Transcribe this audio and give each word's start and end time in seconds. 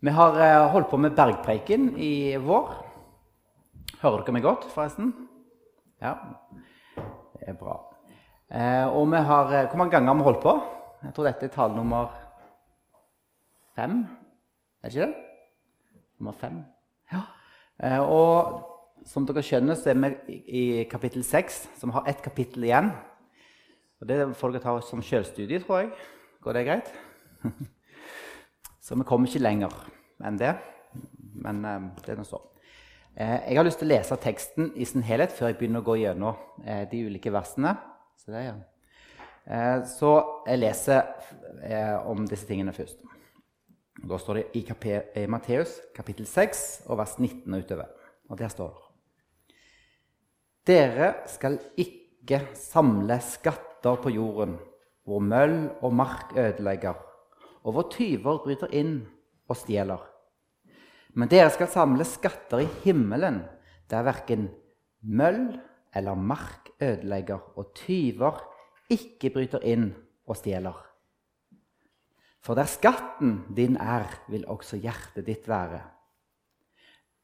Vi 0.00 0.10
har 0.14 0.36
eh, 0.38 0.70
holdt 0.70 0.90
på 0.92 0.98
med 1.02 1.16
bergpreiken 1.18 1.88
i 1.98 2.36
vår. 2.38 2.68
Hører 3.98 4.20
dere 4.22 4.34
meg 4.36 4.44
godt, 4.44 4.68
forresten? 4.70 5.08
Ja, 5.98 6.12
det 7.34 7.48
er 7.50 7.56
bra. 7.58 7.80
Eh, 8.46 8.84
og 8.86 9.08
vi 9.10 9.22
har, 9.26 9.50
eh, 9.50 9.66
Hvor 9.66 9.80
mange 9.80 9.90
ganger 9.90 10.12
har 10.12 10.20
vi 10.20 10.26
holdt 10.28 10.44
på? 10.44 10.52
Jeg 11.02 11.14
tror 11.14 11.26
dette 11.26 11.48
er 11.48 11.50
tale 11.50 11.74
nummer 11.74 12.12
fem. 13.74 14.04
Er 14.84 14.88
det 14.88 14.94
ikke 14.94 15.06
det? 15.06 15.16
Nummer 16.20 16.36
fem. 16.38 16.60
Ja. 17.12 17.98
Og 18.02 18.62
som 19.06 19.26
dere 19.26 19.42
skjønner, 19.42 19.74
så 19.74 19.90
er 19.90 19.98
vi 19.98 20.36
i 20.46 20.84
kapittel 20.90 21.24
seks, 21.24 21.66
som 21.78 21.90
har 21.90 22.06
ett 22.06 22.22
kapittel 22.22 22.64
igjen. 22.70 22.92
Og 24.00 24.06
Det 24.06 24.36
får 24.36 24.52
dere 24.52 24.62
ta 24.62 24.80
som 24.80 25.02
sjølstudie, 25.02 25.58
tror 25.58 25.80
jeg. 25.80 25.90
Går 26.42 26.52
det 26.52 26.64
greit? 26.66 26.94
Så 28.88 28.96
vi 28.96 29.04
kommer 29.04 29.28
ikke 29.28 29.44
lenger 29.44 29.74
enn 30.24 30.38
det. 30.40 30.54
Men 31.44 31.60
eh, 31.68 31.90
det 32.00 32.14
er 32.14 32.20
nå 32.20 32.24
så. 32.24 32.40
Eh, 33.12 33.50
jeg 33.50 33.58
har 33.58 33.66
lyst 33.66 33.82
til 33.82 33.90
å 33.90 33.92
lese 33.92 34.16
teksten 34.22 34.70
i 34.80 34.86
sin 34.88 35.04
helhet 35.04 35.34
før 35.36 35.50
jeg 35.50 35.58
begynner 35.60 35.84
å 35.84 35.88
gå 35.90 35.98
gjennom 36.00 36.38
eh, 36.64 36.86
de 36.88 37.02
ulike 37.04 37.32
versene. 37.34 37.74
Så, 38.16 38.32
det, 38.32 38.46
ja. 38.48 38.56
Så 39.88 40.10
jeg 40.44 40.60
leser 40.60 41.06
om 42.10 42.26
disse 42.28 42.44
tingene 42.44 42.74
først. 42.76 42.98
Da 44.08 44.18
står 44.20 44.40
det 44.40 44.42
i, 44.58 44.64
i 45.22 45.22
Matteus 45.30 45.78
kapittel 45.96 46.26
6 46.28 46.64
og 46.90 46.98
vers 47.00 47.14
19 47.16 47.46
og 47.46 47.62
utover. 47.62 48.10
Og 48.28 48.40
der 48.40 48.52
står 48.52 48.74
det 48.74 48.84
Dere 50.68 51.12
skal 51.32 51.54
ikke 51.80 52.42
samle 52.58 53.16
skatter 53.24 54.02
på 54.02 54.12
jorden, 54.12 54.58
hvor 55.08 55.24
møll 55.24 55.62
og 55.80 55.94
mark 55.96 56.34
ødelegger, 56.36 56.98
og 57.64 57.74
hvor 57.74 57.88
tyver 57.92 58.40
bryter 58.44 58.72
inn 58.74 59.00
og 59.48 59.56
stjeler. 59.58 60.02
Men 61.18 61.30
dere 61.30 61.50
skal 61.50 61.70
samle 61.72 62.06
skatter 62.06 62.62
i 62.62 62.68
himmelen, 62.84 63.42
der 63.90 64.04
verken 64.06 64.48
møll 65.02 65.56
eller 65.96 66.14
mark 66.14 66.68
ødelegger, 66.82 67.40
og 67.56 67.72
tyver 67.74 68.42
ikke 68.92 69.32
bryter 69.34 69.64
inn 69.66 69.90
og 70.28 70.36
stjeler. 70.38 70.76
For 72.44 72.54
der 72.54 72.68
skatten 72.70 73.40
din 73.56 73.76
er, 73.76 74.06
vil 74.28 74.46
også 74.48 74.78
hjertet 74.80 75.26
ditt 75.26 75.48
være. 75.48 75.80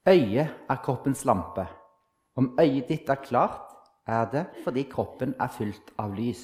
Øyet 0.08 0.50
er 0.68 0.82
kroppens 0.84 1.24
lampe. 1.24 1.66
Om 2.36 2.56
øyet 2.60 2.88
ditt 2.88 3.08
er 3.08 3.22
klart, 3.22 3.70
er 4.06 4.26
det 4.32 4.46
fordi 4.64 4.82
kroppen 4.90 5.34
er 5.40 5.48
fylt 5.48 5.94
av 5.98 6.12
lys. 6.16 6.42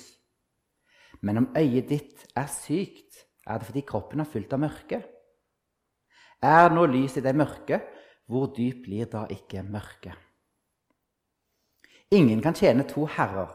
Men 1.21 1.43
om 1.43 1.49
øyet 1.57 1.91
ditt 1.91 2.27
er 2.37 2.47
sykt, 2.49 3.27
er 3.47 3.59
det 3.59 3.69
fordi 3.69 3.85
kroppen 3.89 4.21
er 4.21 4.29
fylt 4.29 4.53
av 4.53 4.63
mørke. 4.63 5.01
Er 6.41 6.73
nå 6.73 6.87
lys 6.89 7.19
i 7.21 7.25
det 7.25 7.37
mørke, 7.37 7.81
hvor 8.31 8.51
dyp 8.57 8.85
blir 8.87 9.09
da 9.11 9.27
ikke 9.31 9.65
mørket? 9.67 10.17
Ingen 12.11 12.41
kan 12.43 12.57
tjene 12.57 12.87
to 12.89 13.05
herrer. 13.07 13.53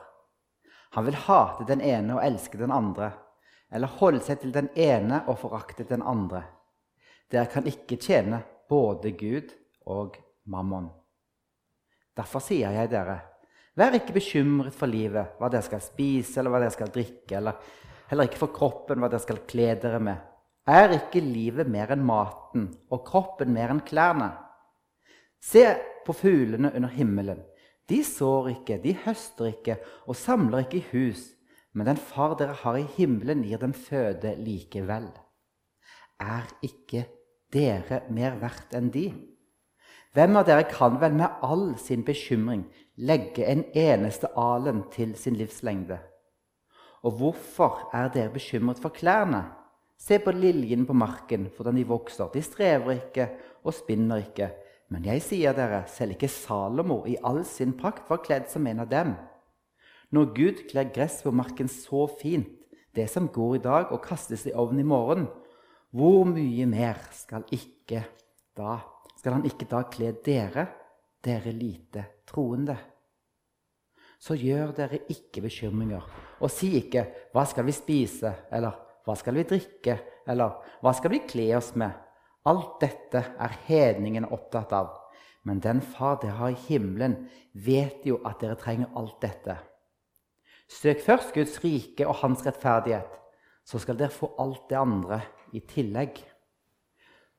Han 0.95 1.05
vil 1.05 1.17
hate 1.25 1.65
den 1.67 1.81
ene 1.83 2.15
og 2.15 2.23
elske 2.23 2.59
den 2.59 2.71
andre, 2.71 3.09
eller 3.73 3.91
holde 3.99 4.21
seg 4.23 4.39
til 4.39 4.53
den 4.55 4.69
ene 4.79 5.23
og 5.27 5.41
forakte 5.41 5.83
den 5.89 6.03
andre. 6.05 6.45
Dere 7.31 7.49
kan 7.51 7.65
ikke 7.67 7.97
tjene 7.99 8.39
både 8.69 9.11
Gud 9.17 9.51
og 9.91 10.15
mammon. 10.47 10.87
Derfor 12.15 12.39
sier 12.39 12.71
jeg 12.71 12.91
dere, 12.93 13.17
vær 13.75 13.97
ikke 13.97 14.15
bekymret 14.15 14.75
for 14.77 14.87
livet, 14.87 15.35
hva 15.35 15.49
dere 15.51 15.65
skal 15.65 15.83
spise 15.83 16.39
eller 16.39 16.53
hva 16.53 16.61
dere 16.63 16.75
skal 16.77 16.93
drikke, 16.95 17.35
eller 17.35 17.59
heller 18.09 18.29
ikke 18.29 18.41
for 18.41 18.53
kroppen, 18.55 19.01
hva 19.01 19.09
dere 19.11 19.23
skal 19.23 19.43
kle 19.49 19.73
dere 19.81 19.99
med. 20.03 20.21
Er 20.65 20.95
ikke 20.95 21.21
livet 21.21 21.69
mer 21.69 21.91
enn 21.93 22.05
maten 22.05 22.71
og 22.93 23.03
kroppen 23.05 23.51
mer 23.53 23.73
enn 23.73 23.83
klærne? 23.85 24.31
Se 25.41 25.65
på 26.05 26.15
fuglene 26.17 26.71
under 26.73 26.89
himmelen. 26.89 27.43
De 27.89 27.99
sår 28.05 28.49
ikke, 28.55 28.79
de 28.81 28.95
høster 29.05 29.51
ikke 29.51 29.77
og 30.07 30.17
samler 30.17 30.65
ikke 30.65 30.79
i 30.79 30.87
hus, 30.89 31.27
men 31.73 31.85
den 31.89 31.99
far 32.01 32.33
dere 32.39 32.55
har 32.63 32.79
i 32.79 32.87
himmelen, 32.95 33.43
gir 33.45 33.61
dem 33.61 33.75
føde 33.77 34.33
likevel. 34.41 35.11
Er 36.17 36.49
ikke 36.65 37.05
dere 37.53 38.01
mer 38.09 38.39
verdt 38.41 38.73
enn 38.77 38.89
de? 38.93 39.09
Hvem 40.15 40.39
av 40.39 40.47
dere 40.47 40.65
kan 40.71 40.97
vel 41.01 41.13
med 41.19 41.43
all 41.43 41.73
sin 41.81 42.05
bekymring 42.07 42.63
legge 42.95 43.45
en 43.51 43.65
eneste 43.75 44.31
alen 44.39 44.85
til 44.93 45.13
sin 45.19 45.35
livslengde? 45.37 45.99
Og 47.05 47.19
hvorfor 47.19 47.89
er 47.93 48.09
dere 48.13 48.33
bekymret 48.33 48.81
for 48.81 48.93
klærne? 48.93 49.43
Se 49.97 50.17
på 50.19 50.33
liljene 50.33 50.87
på 50.87 50.95
marken, 50.97 51.47
hvordan 51.55 51.77
de 51.77 51.85
vokser. 51.87 52.31
De 52.33 52.41
strever 52.41 52.97
ikke 52.97 53.29
og 53.63 53.73
spinner 53.77 54.25
ikke. 54.25 54.49
Men 54.89 55.05
jeg 55.05 55.21
sier 55.25 55.55
dere, 55.57 55.83
selv 55.89 56.15
ikke 56.15 56.29
Salomo 56.29 57.03
i 57.09 57.15
all 57.25 57.43
sin 57.47 57.73
prakt 57.77 58.09
var 58.09 58.23
kledd 58.25 58.49
som 58.51 58.65
en 58.67 58.83
av 58.83 58.89
dem. 58.91 59.15
Når 60.13 60.33
Gud 60.35 60.65
kler 60.69 60.91
gress 60.93 61.21
på 61.25 61.33
marken 61.33 61.69
så 61.71 62.05
fint, 62.19 62.51
det 62.95 63.07
som 63.11 63.27
går 63.27 63.55
i 63.57 63.63
dag 63.63 63.91
og 63.91 64.03
kastes 64.05 64.45
i 64.47 64.53
ovnen 64.55 64.83
i 64.83 64.87
morgen, 64.87 65.25
hvor 65.95 66.25
mye 66.27 66.67
mer 66.69 66.99
skal, 67.15 67.45
da, 68.55 68.75
skal 69.17 69.37
han 69.37 69.47
ikke 69.47 69.67
da 69.71 69.81
kle 69.91 70.13
dere, 70.25 70.67
dere 71.23 71.51
lite 71.55 72.05
troende? 72.29 72.77
Så 74.19 74.37
gjør 74.39 74.71
dere 74.77 75.01
ikke 75.11 75.43
bekymringer, 75.43 76.05
og 76.39 76.51
si 76.51 76.75
ikke 76.77 77.05
'Hva 77.33 77.45
skal 77.45 77.65
vi 77.65 77.71
spise?' 77.71 78.33
eller 78.51 78.71
'Hva 79.05 79.15
skal 79.15 79.33
vi 79.33 79.43
drikke?' 79.43 79.99
eller 80.27 80.49
'Hva 80.81 80.93
skal 80.93 81.11
vi 81.11 81.19
kle 81.27 81.55
oss 81.57 81.75
med?' 81.75 81.91
Alt 82.45 82.81
dette 82.81 83.23
er 83.39 83.57
hedningene 83.67 84.31
opptatt 84.31 84.73
av. 84.73 84.89
Men 85.43 85.59
den 85.59 85.81
Far 85.81 86.19
dere 86.21 86.31
har 86.31 86.49
i 86.49 86.61
himmelen, 86.67 87.29
vet 87.53 88.05
jo 88.05 88.19
at 88.25 88.39
dere 88.41 88.55
trenger 88.55 88.89
alt 88.95 89.21
dette. 89.21 89.57
Søk 90.69 91.01
først 91.01 91.33
Guds 91.33 91.63
rike 91.63 92.07
og 92.07 92.15
hans 92.15 92.45
rettferdighet, 92.45 93.19
så 93.65 93.79
skal 93.79 93.97
dere 93.97 94.13
få 94.13 94.31
alt 94.41 94.69
det 94.69 94.77
andre 94.77 95.21
i 95.53 95.59
tillegg. 95.59 96.17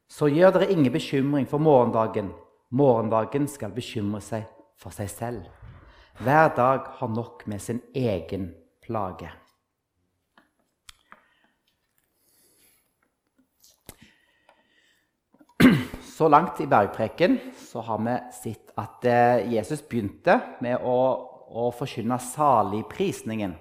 Så 0.08 0.26
gjør 0.30 0.54
dere 0.54 0.70
ingen 0.70 0.92
bekymring 0.92 1.48
for 1.50 1.58
morgendagen. 1.58 2.32
Morgendagen 2.70 3.48
skal 3.48 3.74
bekymre 3.74 4.20
seg 4.22 4.46
for 4.78 4.94
seg 4.94 5.10
selv. 5.10 5.42
Hver 6.22 6.54
dag 6.56 6.86
har 6.98 7.08
nok 7.08 7.46
med 7.46 7.60
sin 7.60 7.82
egen 7.94 8.54
plage. 8.86 9.30
Så 16.16 16.30
langt 16.32 16.60
i 16.64 16.66
bergpreken 16.70 17.36
så 17.60 17.82
har 17.84 17.98
vi 18.00 18.18
sett 18.32 18.70
at 18.80 19.04
eh, 19.04 19.50
Jesus 19.52 19.82
begynte 19.84 20.38
med 20.64 20.80
å 20.80 20.96
å 21.46 21.70
forkynne 21.74 22.18
saligprisningen. 22.22 23.54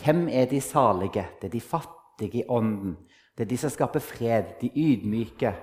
Hvem 0.00 0.28
er 0.32 0.48
de 0.50 0.60
salige? 0.64 1.26
Det 1.40 1.48
er 1.48 1.54
de 1.54 1.60
fattige 1.60 2.42
i 2.42 2.48
ånden. 2.48 2.96
Det 3.36 3.44
er 3.46 3.50
de 3.50 3.58
som 3.60 3.72
skaper 3.72 4.04
fred, 4.04 4.54
de 4.60 4.70
ydmyke. 4.74 5.54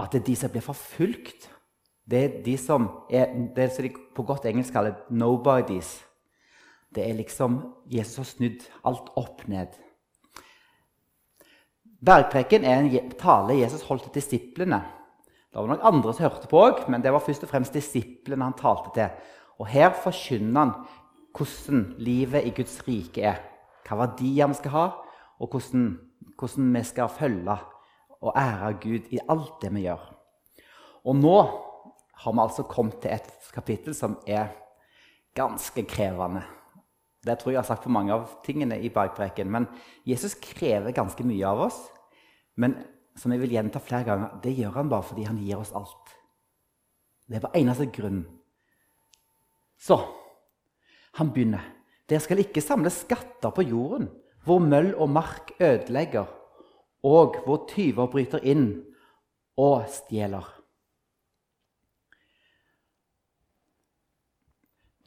At 0.00 0.12
det 0.12 0.22
er 0.22 0.28
de 0.28 0.36
som 0.36 0.52
blir 0.52 0.64
forfulgt. 0.64 1.48
Det 2.10 2.22
er 2.24 2.38
de 2.44 2.56
som 2.58 2.88
er 3.10 3.32
det 3.56 3.70
som 3.72 3.84
de 3.86 3.92
på 4.16 4.22
godt 4.26 4.46
engelsk 4.46 4.72
kaller 4.72 4.94
'nobodies'. 5.10 6.09
Det 6.94 7.04
er 7.06 7.18
liksom 7.18 7.60
Jesus 7.90 8.18
har 8.18 8.28
snudd 8.28 8.64
alt 8.86 9.10
opp 9.18 9.44
ned. 9.50 9.74
Bergpreken 12.00 12.64
er 12.64 12.80
en 12.80 13.12
tale 13.20 13.58
Jesus 13.60 13.84
holdt 13.86 14.08
til 14.08 14.16
disiplene. 14.18 14.80
Det 15.50 15.58
var 15.58 15.68
nok 15.68 15.84
andre 15.84 16.14
som 16.14 16.26
hørte 16.26 16.48
på 16.50 16.62
òg, 16.62 16.84
men 16.88 17.02
det 17.02 17.12
var 17.12 17.22
først 17.22 17.44
og 17.44 17.50
fremst 17.50 17.74
disiplene 17.76 18.46
han 18.46 18.56
talte 18.58 18.94
til. 18.96 19.10
Og 19.60 19.68
her 19.68 19.92
forkynner 19.92 20.60
han 20.60 20.74
hvordan 21.36 21.82
livet 22.02 22.46
i 22.46 22.54
Guds 22.54 22.78
rike 22.86 23.22
er. 23.32 23.42
Hva 23.86 23.98
verdier 24.04 24.50
vi 24.50 24.58
skal 24.58 24.74
ha, 24.74 24.86
og 25.40 25.50
hvordan, 25.52 25.90
hvordan 26.38 26.72
vi 26.74 26.82
skal 26.86 27.12
følge 27.12 27.56
og 28.20 28.32
ære 28.36 28.72
Gud 28.82 29.12
i 29.14 29.20
alt 29.28 29.60
det 29.62 29.72
vi 29.74 29.84
gjør. 29.86 30.02
Og 31.04 31.16
nå 31.16 31.36
har 32.20 32.32
vi 32.32 32.42
altså 32.42 32.66
kommet 32.68 33.00
til 33.00 33.14
et 33.14 33.52
kapittel 33.54 33.94
som 33.96 34.18
er 34.26 34.52
ganske 35.34 35.84
krevende. 35.88 36.42
Det 37.20 37.36
tror 37.38 37.52
jeg 37.52 37.58
jeg 37.58 37.62
har 37.62 37.68
sagt 37.68 37.84
for 37.84 37.92
mange 37.92 38.14
av 38.14 38.28
tingene 38.46 38.78
i 38.80 38.88
bergpreken. 38.92 39.50
Men 39.52 39.68
Jesus 40.08 40.38
krever 40.40 40.94
ganske 40.96 41.24
mye 41.26 41.46
av 41.46 41.66
oss. 41.68 41.78
Men 42.56 42.78
som 43.18 43.32
jeg 43.32 43.42
vil 43.42 43.56
gjenta 43.58 43.82
flere 43.82 44.08
ganger, 44.08 44.36
det 44.42 44.56
gjør 44.56 44.78
han 44.78 44.92
bare 44.92 45.08
fordi 45.10 45.26
han 45.28 45.40
gir 45.40 45.60
oss 45.60 45.74
alt. 45.76 46.14
Det 47.28 47.38
er 47.38 47.44
bare 47.44 47.60
eneste 47.60 47.90
grunn 47.92 48.22
så 49.80 49.96
han 51.16 51.32
begynner. 51.32 51.64
Dere 52.08 52.20
skal 52.22 52.42
ikke 52.42 52.62
samle 52.62 52.92
skatter 52.92 53.52
på 53.54 53.64
jorden, 53.64 54.10
hvor 54.44 54.60
møll 54.62 54.92
og 54.94 55.10
mark 55.14 55.54
ødelegger, 55.60 56.28
og 57.06 57.40
hvor 57.46 57.64
tyver 57.70 58.10
bryter 58.12 58.44
inn 58.44 58.66
og 59.60 59.86
stjeler. 59.88 60.44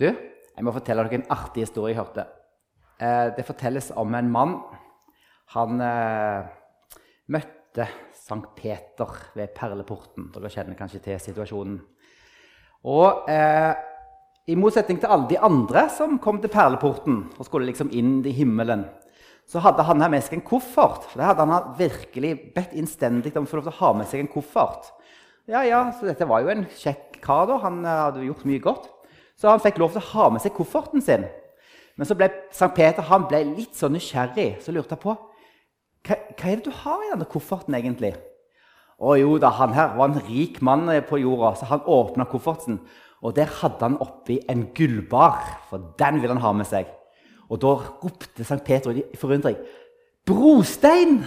Du, 0.02 0.10
jeg 0.54 0.66
må 0.66 0.74
fortelle 0.76 1.06
dere 1.08 1.22
en 1.22 1.32
artig 1.34 1.66
historie 1.66 1.94
jeg 1.94 2.02
hørte. 2.02 2.28
Eh, 3.02 3.30
det 3.36 3.46
fortelles 3.48 3.92
om 3.98 4.14
en 4.16 4.32
mann. 4.32 4.58
Han 5.56 5.82
eh, 5.82 6.52
møtte 7.34 7.88
Sankt 8.24 8.54
Peter 8.56 9.10
ved 9.36 9.52
perleporten. 9.58 10.30
Dere 10.34 10.52
kjenner 10.54 10.78
kanskje 10.80 11.02
til 11.04 11.20
situasjonen. 11.20 11.80
Og 12.88 13.30
eh, 13.32 13.74
i 14.52 14.58
motsetning 14.60 15.00
til 15.00 15.12
alle 15.12 15.30
de 15.30 15.40
andre 15.40 15.88
som 15.92 16.18
kom 16.22 16.42
til 16.44 16.52
perleporten 16.52 17.22
og 17.38 17.48
skulle 17.48 17.70
liksom 17.70 17.92
inn 17.96 18.18
i 18.28 18.36
himmelen, 18.36 18.86
så 19.48 19.62
hadde 19.64 19.84
han 19.88 20.04
her 20.04 20.12
med 20.12 20.24
seg 20.24 20.38
en 20.38 20.46
koffert. 20.48 21.08
For 21.10 21.20
det 21.20 21.30
hadde 21.30 21.46
han 21.48 21.76
virkelig 21.80 22.34
bedt 22.56 22.76
innstendig 22.80 23.34
om 23.36 23.48
å 23.48 23.50
få 23.50 23.60
lov 23.60 23.68
til 23.68 23.76
å 23.76 23.80
ha 23.82 23.94
med 24.00 24.10
seg 24.12 24.24
en 24.24 24.32
koffert. 24.32 24.92
Ja, 25.50 25.66
ja, 25.68 25.86
så 25.92 26.08
Dette 26.08 26.28
var 26.28 26.44
jo 26.44 26.52
en 26.54 26.64
kjekk 26.80 27.20
kar. 27.24 27.48
da, 27.50 27.60
Han 27.66 27.84
eh, 27.84 28.04
hadde 28.06 28.28
gjort 28.30 28.46
mye 28.48 28.64
godt. 28.64 28.92
Så 29.40 29.50
han 29.50 29.62
fikk 29.64 29.80
lov 29.82 29.94
til 29.94 30.04
å 30.04 30.10
ha 30.14 30.30
med 30.34 30.44
seg 30.44 30.54
kofferten 30.56 31.04
sin. 31.04 31.26
Men 31.98 32.10
så 32.10 32.18
ble 32.18 32.30
Sankt 32.54 32.78
Peter 32.78 33.06
han 33.06 33.28
ble 33.30 33.44
litt 33.54 33.78
så 33.78 33.90
nysgjerrig, 33.92 34.58
så 34.64 34.74
lurte 34.74 34.96
han 34.96 35.04
på 35.04 35.14
hva, 36.04 36.18
hva 36.36 36.50
er 36.50 36.60
det 36.60 36.68
du 36.68 36.74
har 36.84 37.04
i 37.04 37.12
denne 37.14 37.30
kofferten 37.30 37.76
egentlig. 37.78 38.14
Å 39.04 39.16
jo 39.20 39.38
da, 39.42 39.52
han 39.58 39.74
her 39.76 39.96
var 39.98 40.12
en 40.12 40.26
rik 40.28 40.60
mann 40.64 40.88
på 41.10 41.20
jorda, 41.22 41.54
så 41.60 41.68
han 41.70 41.86
åpna 41.90 42.28
kofferten. 42.30 42.80
Og 43.24 43.36
der 43.38 43.50
hadde 43.62 43.88
han 43.88 44.00
oppi 44.04 44.40
en 44.52 44.68
gullbar, 44.76 45.40
for 45.70 45.94
den 46.00 46.20
ville 46.22 46.36
han 46.36 46.44
ha 46.44 46.52
med 46.56 46.68
seg. 46.68 46.90
Og 47.50 47.60
da 47.64 47.74
ropte 47.78 48.46
Sankt 48.48 48.68
Peter 48.68 48.96
i 48.96 49.20
forundring. 49.20 49.58
Brostein! 50.28 51.22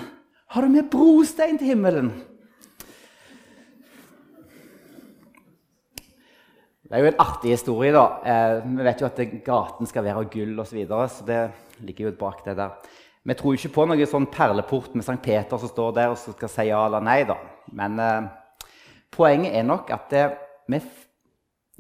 Har 0.55 0.62
du 0.62 0.70
med 0.70 0.91
brostein 0.93 1.59
til 1.59 1.73
himmelen? 1.73 2.12
Det 6.87 6.94
er 6.94 7.03
jo 7.03 7.11
en 7.11 7.19
artig 7.19 7.50
historie. 7.50 7.93
da. 7.93 8.05
Eh, 8.23 8.62
vi 8.62 8.85
vet 8.87 9.00
jo 9.00 9.06
at 9.09 9.19
gaten 9.44 9.88
skal 9.91 10.05
være 10.06 10.23
av 10.23 10.29
gull 10.31 10.55
osv. 10.61 10.71
Så, 10.71 10.77
videre, 10.77 11.09
så 11.11 11.25
det 11.27 11.41
ligger 11.83 12.06
jo 12.06 12.19
bak 12.21 12.44
det 12.44 12.56
der. 12.56 12.77
Vi 13.27 13.35
tror 13.35 13.56
ikke 13.56 13.73
på 13.75 13.87
noen 13.91 14.06
sånn 14.06 14.29
perleport 14.31 14.94
med 14.94 15.03
Sankt 15.03 15.25
Peter 15.25 15.59
som 15.59 15.69
står 15.69 15.97
der 15.97 16.12
og 16.12 16.21
skal 16.21 16.50
si 16.53 16.69
ja 16.69 16.85
eller 16.87 17.03
nei. 17.03 17.25
da. 17.27 17.35
Men 17.75 17.99
eh, 17.99 18.29
poenget 19.11 19.56
er 19.59 19.67
nok 19.67 19.91
at 19.91 20.06
det, 20.15 20.27
vi, 20.71 20.79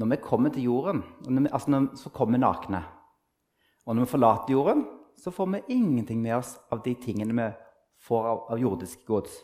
når 0.02 0.10
vi 0.10 0.18
kommer 0.24 0.50
til 0.50 0.66
jorden, 0.66 1.04
vi, 1.22 1.44
altså 1.52 1.70
når, 1.70 1.86
så 2.02 2.10
kommer 2.10 2.34
vi 2.34 2.42
nakne. 2.42 2.80
Og 3.86 3.94
når 3.94 4.08
vi 4.08 4.10
forlater 4.10 4.56
jorden, 4.56 4.82
så 5.22 5.30
får 5.30 5.52
vi 5.52 5.76
ingenting 5.76 6.18
med 6.20 6.34
oss 6.40 6.56
av 6.74 6.82
de 6.82 6.96
tingene 6.98 7.36
vi 7.36 7.46
får 8.08 8.26
av, 8.26 8.42
av 8.50 8.58
jordiske 8.58 9.06
gods. 9.06 9.38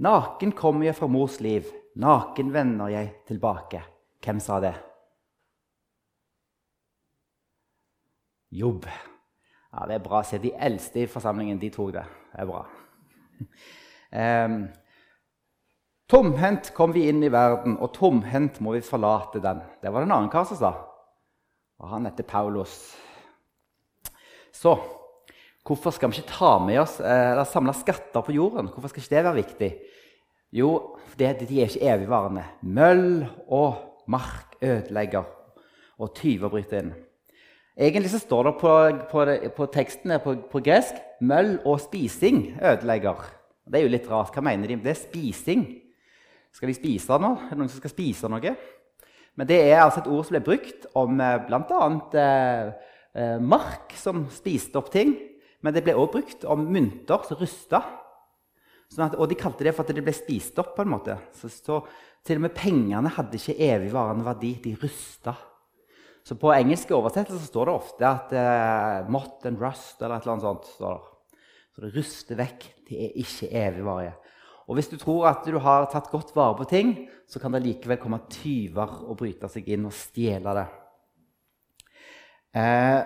Naken 0.00 0.56
kommer 0.56 0.88
jeg 0.88 0.96
fra 0.96 1.08
mors 1.08 1.36
liv, 1.44 1.68
naken 2.00 2.48
vender 2.52 2.96
jeg 2.96 3.12
tilbake. 3.28 3.82
Hvem 4.26 4.40
sa 4.42 4.58
det? 4.58 4.74
Jobb. 8.50 8.88
Ja, 9.70 9.86
Det 9.86 9.94
er 9.94 10.02
bra 10.02 10.22
se. 10.26 10.40
De 10.42 10.50
eldste 10.50 11.04
i 11.04 11.10
forsamlingen 11.10 11.60
de 11.62 11.70
tok 11.70 11.92
det. 11.94 12.02
Det 12.32 12.42
er 12.42 12.50
bra. 12.50 12.64
Um, 14.10 14.58
tomhendt 16.10 16.72
kom 16.74 16.94
vi 16.96 17.06
inn 17.10 17.22
i 17.22 17.30
verden, 17.30 17.78
og 17.78 17.94
tomhendt 17.94 18.58
må 18.64 18.74
vi 18.74 18.82
forlate 18.82 19.42
den. 19.44 19.62
Det 19.82 19.92
var 19.92 20.02
det 20.02 20.10
en 20.10 20.18
annen 20.18 20.32
kar 20.32 20.50
som 20.50 20.58
sa. 20.58 20.74
Og 21.78 21.90
han 21.92 22.08
heter 22.08 22.26
Paulus. 22.26 22.96
Så 24.50 24.74
hvorfor 25.66 25.94
skal 25.94 26.10
vi 26.10 26.18
ikke 26.18 26.34
ta 26.34 26.56
med 26.64 26.80
oss 26.80 26.98
eh, 26.98 27.32
eller 27.32 27.46
samle 27.46 27.74
skatter 27.76 28.24
på 28.26 28.34
jorden? 28.34 28.72
Hvorfor 28.72 28.90
skal 28.90 29.04
ikke 29.04 29.14
det 29.14 29.26
være 29.26 29.42
viktig? 29.42 29.74
Jo, 30.56 30.70
det, 31.18 31.36
de 31.46 31.60
er 31.60 31.68
ikke 31.68 31.94
evigvarende. 31.94 32.46
Møll 32.62 33.26
og 33.46 33.95
mark 34.06 34.56
ødelegger, 34.62 35.24
og 35.98 36.14
tyver 36.16 36.52
bryter 36.52 36.82
inn. 36.82 36.94
Egentlig 37.76 38.10
så 38.10 38.20
står 38.22 38.42
det 38.48 38.52
på, 38.60 38.74
på, 39.10 39.24
på 39.56 39.66
teksten 39.72 40.14
på, 40.24 40.34
på, 40.50 40.60
gresk 40.64 40.94
'møll 41.20 41.58
og 41.64 41.80
spising 41.80 42.56
ødelegger'. 42.62 43.24
Det 43.68 43.80
er 43.80 43.84
jo 43.84 43.92
litt 43.92 44.08
rart. 44.10 44.32
Hva 44.32 44.40
mener 44.40 44.68
de? 44.68 44.78
Det 44.80 44.94
er 44.94 45.00
spising. 45.00 45.66
Skal 46.52 46.70
de 46.70 46.74
spise 46.74 47.18
noe? 47.20 47.36
Er 47.36 47.52
det 47.52 47.58
noen 47.58 47.68
som 47.68 47.82
skal 47.82 47.92
spise 47.92 48.30
noe? 48.32 48.54
Men 49.36 49.48
det 49.48 49.58
er 49.60 49.82
altså 49.82 50.00
et 50.00 50.08
ord 50.08 50.24
som 50.24 50.36
ble 50.36 50.44
brukt 50.46 50.86
om 50.96 51.20
eh, 51.20 51.40
bl.a. 51.44 51.80
Eh, 52.22 52.70
eh, 53.12 53.38
mark 53.42 53.92
som 53.98 54.24
spiste 54.32 54.80
opp 54.80 54.88
ting. 54.94 55.12
Men 55.60 55.74
det 55.74 55.82
ble 55.84 55.96
også 55.96 56.12
brukt 56.14 56.46
om 56.48 56.64
mynter 56.72 57.26
som 57.28 57.40
rusta. 57.40 57.82
Sånn 58.92 59.08
at, 59.08 59.16
og 59.18 59.28
de 59.30 59.38
kalte 59.38 59.66
det 59.66 59.74
for 59.74 59.82
at 59.86 59.96
det 59.96 60.04
ble 60.04 60.14
spist 60.14 60.58
opp. 60.62 60.74
på 60.76 60.84
en 60.84 60.92
måte. 60.92 61.18
Så, 61.34 61.50
så 61.50 61.80
til 62.26 62.40
og 62.40 62.46
med 62.46 62.54
pengene 62.56 63.12
hadde 63.16 63.38
ikke 63.38 63.58
evigvarende 63.66 64.26
verdi. 64.26 64.54
De 64.62 64.76
rusta. 64.78 65.34
Så 66.26 66.34
på 66.38 66.50
engelske 66.54 66.94
oversettelser 66.94 67.46
står 67.46 67.68
det 67.68 67.74
ofte 67.74 68.06
at 68.08 68.32
uh, 68.34 69.10
'mott 69.10 69.46
and 69.46 69.60
rust' 69.62 70.02
eller 70.02 70.16
et 70.16 70.26
eller 70.26 70.32
annet 70.32 70.46
sånt. 70.48 70.70
står 70.74 70.96
det. 70.96 71.12
Så 71.74 71.84
det 71.84 71.92
ruster 71.94 72.40
vekk. 72.40 72.70
Det 72.88 73.02
er 73.04 73.20
ikke 73.22 73.50
evigvarige. 73.50 74.14
Og 74.66 74.74
hvis 74.74 74.88
du 74.90 74.96
tror 74.98 75.28
at 75.30 75.46
du 75.46 75.58
har 75.62 75.86
tatt 75.92 76.10
godt 76.10 76.32
vare 76.34 76.56
på 76.58 76.66
ting, 76.66 76.94
så 77.30 77.38
kan 77.38 77.54
det 77.54 77.62
likevel 77.62 78.00
komme 78.02 78.24
tyver 78.30 79.04
og 79.06 79.18
bryte 79.20 79.50
seg 79.50 79.68
inn 79.70 79.86
og 79.86 79.94
stjele 79.94 80.54
det. 80.58 80.66
Eh, 82.56 83.02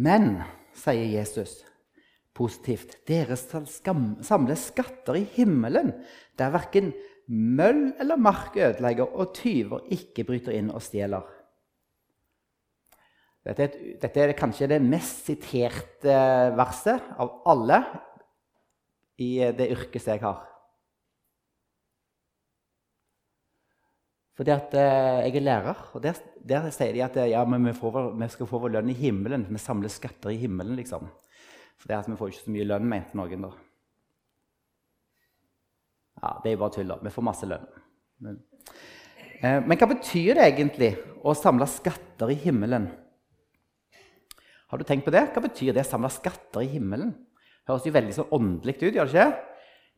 men, 0.00 0.38
sier 0.72 1.10
Jesus 1.18 1.58
positivt, 2.40 2.96
dere 3.08 3.36
skal 3.36 4.00
samle 4.24 4.56
skatter 4.58 5.18
i 5.20 5.26
himmelen, 5.36 5.92
der 6.40 6.54
verken 6.54 6.94
møll 7.30 7.90
eller 8.00 8.18
mark 8.18 8.56
ødelegger, 8.58 9.12
og 9.12 9.34
tyver 9.36 9.84
ikke 9.94 10.24
bryter 10.26 10.56
inn 10.56 10.72
og 10.74 10.82
stjeler. 10.84 11.26
Dette 13.46 13.64
er, 13.64 13.76
dette 14.02 14.20
er, 14.20 14.36
kanskje 14.36 14.68
det 14.68 14.82
mest 14.84 15.24
siterte 15.30 16.16
verset 16.58 17.06
av 17.20 17.38
alle 17.48 17.80
i 19.20 19.36
det 19.56 19.70
yrket 19.72 20.10
jeg 20.10 20.20
har. 20.24 20.42
Fordi 24.36 24.52
at 24.54 24.76
eh, 24.76 25.22
jeg 25.26 25.36
er 25.36 25.44
lærer, 25.44 25.80
og 25.92 26.04
der, 26.04 26.20
der 26.48 26.68
sier 26.72 26.94
de 26.96 27.02
at 27.04 27.16
ja, 27.28 27.42
vi, 27.44 27.72
får, 27.76 27.98
vi, 28.16 28.28
skal 28.32 28.48
få 28.48 28.60
vår 28.62 28.76
lønn 28.76 28.92
i 28.92 28.96
himmelen. 28.96 29.44
Vi 29.50 29.60
samler 29.60 29.92
skatter 29.92 30.32
i 30.32 30.38
himmelen, 30.40 30.78
liksom. 30.78 31.08
For 31.80 31.88
det 31.88 31.96
at 31.96 32.08
vi 32.10 32.18
får 32.20 32.32
ikke 32.32 32.44
så 32.44 32.54
mye 32.54 32.68
lønn, 32.68 32.88
mente 32.88 33.16
noen. 33.16 33.46
da. 33.46 33.50
Ja, 36.20 36.34
Det 36.42 36.50
er 36.50 36.56
jo 36.56 36.62
bare 36.62 36.74
tull. 36.76 36.88
da. 36.88 36.98
Vi 37.02 37.14
får 37.14 37.24
masse 37.24 37.48
lønn. 37.48 37.66
Men, 38.20 38.42
eh, 39.40 39.60
men 39.64 39.78
hva 39.78 39.88
betyr 39.88 40.34
det 40.34 40.44
egentlig 40.52 40.98
å 41.24 41.34
samle 41.34 41.66
skatter 41.66 42.30
i 42.30 42.34
himmelen? 42.34 42.90
Har 44.68 44.78
du 44.78 44.84
tenkt 44.84 45.04
på 45.04 45.10
det? 45.10 45.32
Hva 45.32 45.42
betyr 45.42 45.72
det 45.74 45.86
å 45.86 45.90
samle 45.90 46.10
skatter 46.10 46.62
i 46.62 46.68
himmelen? 46.76 47.14
Høres 47.66 47.86
jo 47.86 47.92
veldig 47.92 48.14
sånn 48.14 48.30
åndelig 48.30 48.76
ut, 48.82 48.94
gjør 48.94 49.08
det 49.08 49.14
ikke? 49.14 49.46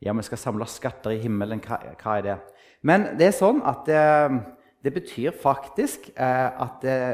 Ja, 0.03 0.13
vi 0.13 0.23
skal 0.23 0.37
samle 0.37 0.65
skatter 0.65 1.11
i 1.11 1.21
himmelen. 1.21 1.61
Hva, 1.61 1.77
hva 1.99 2.17
er 2.17 2.21
det? 2.21 2.37
Men 2.81 3.17
det 3.17 3.27
er 3.27 3.37
sånn 3.37 3.61
at 3.63 3.87
eh, 3.87 4.39
det 4.83 4.93
betyr 4.93 5.31
faktisk 5.31 6.09
eh, 6.15 6.49
at 6.65 6.83
eh, 6.83 7.13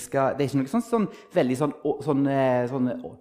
skal 0.00 0.38
Det 0.38 0.46
er 0.46 0.48
ikke 0.48 0.62
noe 0.62 0.70
sånn, 0.72 0.84
sånn 0.86 1.08
veldig 1.34 1.56
sånn, 1.58 1.72
sånn, 2.00 2.22
sånn 2.70 2.86
sånn, 2.88 3.18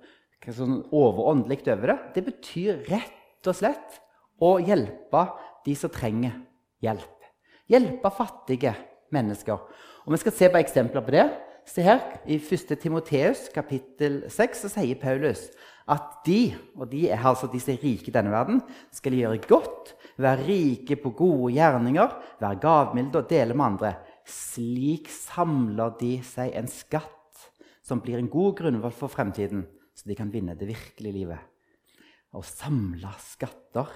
sånn 0.49 0.79
overåndelig 0.89 1.61
over 1.69 1.93
det. 1.93 1.97
Det 2.15 2.23
betyr 2.25 2.81
rett 2.89 3.49
og 3.49 3.57
slett 3.57 3.99
å 4.41 4.55
hjelpe 4.61 5.25
de 5.65 5.75
som 5.77 5.93
trenger 5.93 6.39
hjelp. 6.81 7.29
Hjelpe 7.69 8.11
fattige 8.13 8.73
mennesker. 9.13 9.61
Og 10.05 10.13
Vi 10.13 10.21
skal 10.23 10.35
se 10.35 10.49
på 10.49 10.61
eksempler 10.61 11.05
på 11.05 11.13
det. 11.13 11.29
Se 11.65 11.83
her, 11.85 11.99
I 12.25 12.39
1. 12.41 12.73
Timoteus 12.81 13.45
kapittel 13.53 14.23
6 14.33 14.63
så 14.63 14.71
sier 14.73 14.97
Paulus 14.97 15.51
at 15.91 16.23
de, 16.25 16.55
og 16.75 16.89
de 16.89 17.05
er 17.13 17.21
altså 17.21 17.47
de 17.51 17.59
som 17.61 17.75
er 17.75 17.83
rike 17.83 18.09
i 18.09 18.15
denne 18.15 18.33
verden, 18.33 18.61
skal 18.91 19.13
gjøre 19.13 19.43
godt, 19.45 19.93
være 20.17 20.47
rike 20.47 20.97
på 20.97 21.11
gode 21.13 21.53
gjerninger, 21.53 22.15
være 22.41 22.61
gavmilde 22.63 23.21
og 23.21 23.29
dele 23.29 23.53
med 23.53 23.65
andre. 23.65 23.93
Slik 24.25 25.09
samler 25.13 25.93
de 26.01 26.15
seg 26.25 26.55
en 26.57 26.69
skatt 26.71 27.45
som 27.85 28.01
blir 28.01 28.17
en 28.17 28.29
god 28.31 28.55
grunnvalg 28.57 28.97
for 28.97 29.11
fremtiden, 29.11 29.65
så 30.01 30.09
de 30.09 30.17
kan 30.17 30.31
vinne 30.33 30.55
det 30.57 30.65
virkelige 30.65 31.13
livet. 31.13 31.41
Å 32.33 32.41
samle 32.41 33.11
skatter 33.21 33.91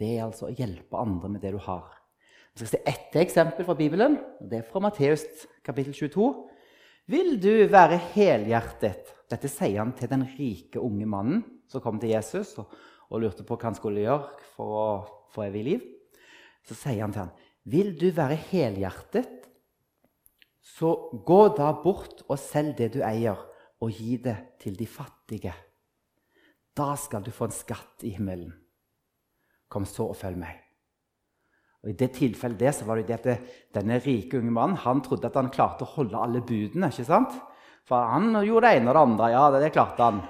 det 0.00 0.14
er 0.14 0.24
altså 0.24 0.48
å 0.48 0.54
hjelpe 0.56 0.98
andre 0.98 1.28
med 1.34 1.44
det 1.44 1.52
du 1.52 1.60
har. 1.66 1.90
Vi 2.54 2.62
skal 2.62 2.70
se 2.70 2.80
ett 2.88 3.16
eksempel 3.20 3.66
fra 3.66 3.76
Bibelen. 3.76 4.16
og 4.40 4.48
Det 4.48 4.62
er 4.62 4.66
fra 4.66 4.80
Matteus 4.80 5.24
kapittel 5.66 5.92
22. 5.92 6.28
Vil 7.12 7.36
du 7.42 7.66
være 7.68 8.00
helhjertet 8.14 9.12
Dette 9.28 9.48
sier 9.48 9.80
han 9.80 9.94
til 9.96 10.10
den 10.10 10.22
rike, 10.36 10.78
unge 10.78 11.06
mannen 11.08 11.40
som 11.68 11.82
kom 11.82 11.96
til 11.98 12.12
Jesus 12.12 12.52
og, 12.60 12.68
og 13.08 13.22
lurte 13.24 13.42
på 13.44 13.56
hva 13.56 13.70
han 13.70 13.76
skulle 13.76 14.04
gjøre 14.04 14.44
for 14.54 14.74
å 14.78 14.86
få 15.34 15.46
evig 15.48 15.64
liv. 15.66 15.86
Så 16.68 16.76
sier 16.76 17.00
han 17.02 17.12
til 17.12 17.24
ham, 17.24 17.32
'Vil 17.64 17.96
du 17.98 18.10
være 18.12 18.36
helhjertet, 18.52 19.48
så 20.60 20.92
gå 21.24 21.56
da 21.56 21.72
bort 21.72 22.22
og 22.28 22.38
selg 22.38 22.76
det 22.76 22.92
du 22.94 23.00
eier, 23.02 23.40
og 23.80 23.90
gi 23.90 24.16
det 24.16 24.36
til 24.60 24.76
de 24.76 24.86
fattige.' 24.86 25.13
Da 26.74 26.94
skal 26.98 27.22
du 27.24 27.30
få 27.34 27.48
en 27.48 27.54
skatt 27.54 28.04
i 28.04 28.12
himmelen. 28.16 28.52
Kom 29.70 29.86
så 29.88 30.10
og 30.10 30.18
følg 30.18 30.38
meg. 30.40 30.60
Og 31.84 31.92
I 31.92 31.96
det 32.00 32.14
tilfellet 32.16 32.58
det, 32.58 32.72
så 32.72 32.86
var 32.88 32.96
det 32.96 33.12
at 33.12 33.26
det, 33.28 33.34
denne 33.74 33.98
rike 34.00 34.38
unge 34.40 34.52
mannen 34.56 34.80
han 34.80 35.02
trodde 35.04 35.28
at 35.28 35.36
han 35.36 35.52
klarte 35.52 35.84
å 35.84 35.92
holde 35.98 36.16
alle 36.16 36.40
budene. 36.40 36.88
ikke 36.88 37.04
sant? 37.04 37.34
For 37.84 38.08
han 38.08 38.32
gjorde 38.40 38.70
det 38.70 38.78
ene 38.80 38.90
og 38.90 38.96
det 38.96 39.02
andre. 39.04 39.30
ja, 39.34 39.42
det, 39.52 39.60
det 39.66 39.74
klarte 39.74 40.08
han. 40.08 40.22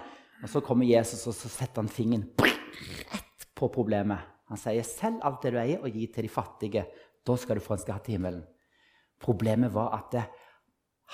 Og 0.42 0.50
Så 0.50 0.60
kommer 0.60 0.84
Jesus 0.84 1.26
og 1.30 1.36
så 1.38 1.48
setter 1.48 1.80
han 1.80 1.88
fingeren 1.88 2.26
rett 2.42 3.46
på 3.54 3.70
problemet. 3.72 4.18
Han 4.50 4.60
sier 4.60 4.82
'selg 4.82 5.22
alt 5.22 5.42
det 5.42 5.52
du 5.54 5.58
eier, 5.58 5.80
og 5.80 5.88
gi 5.88 6.06
til 6.12 6.26
de 6.26 6.28
fattige'. 6.28 6.84
Da 7.24 7.36
skal 7.36 7.56
du 7.56 7.64
få 7.64 7.74
en 7.74 7.84
skatt 7.86 8.08
i 8.08 8.12
himmelen. 8.12 8.44
Problemet 9.18 9.72
var 9.72 9.94
at 9.94 10.10
det, 10.12 10.24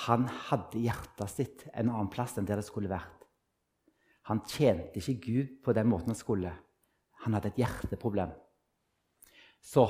han 0.09 0.27
hadde 0.49 0.81
hjertet 0.81 1.31
sitt 1.31 1.69
en 1.75 1.91
annen 1.91 2.11
plass 2.11 2.39
enn 2.39 2.47
der 2.47 2.57
det 2.57 2.65
skulle 2.65 2.89
vært. 2.89 3.20
Han 4.29 4.43
tjente 4.47 5.01
ikke 5.01 5.21
Gud 5.25 5.55
på 5.65 5.75
den 5.77 5.89
måten 5.91 6.13
han 6.13 6.19
skulle. 6.19 6.53
Han 7.25 7.37
hadde 7.37 7.53
et 7.53 7.61
hjerteproblem. 7.63 8.33
Så 9.61 9.87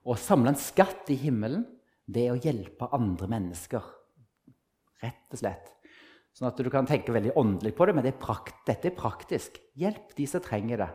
å 0.00 0.16
samle 0.16 0.52
en 0.52 0.60
skatt 0.60 1.10
i 1.12 1.18
himmelen, 1.20 1.64
det 2.10 2.26
er 2.26 2.34
å 2.34 2.40
hjelpe 2.40 2.88
andre 2.96 3.28
mennesker. 3.30 3.84
Rett 5.00 5.36
og 5.36 5.40
slett. 5.40 5.70
Sånn 6.36 6.48
at 6.50 6.58
du 6.60 6.70
kan 6.72 6.88
tenke 6.88 7.14
veldig 7.14 7.34
åndelig 7.38 7.72
på 7.76 7.86
det, 7.86 7.94
men 7.96 8.06
det 8.06 8.14
er 8.14 8.52
dette 8.66 8.90
er 8.90 8.96
praktisk. 8.96 9.58
Hjelp 9.78 10.14
de 10.16 10.26
som 10.30 10.42
trenger 10.44 10.84
det. 10.84 10.90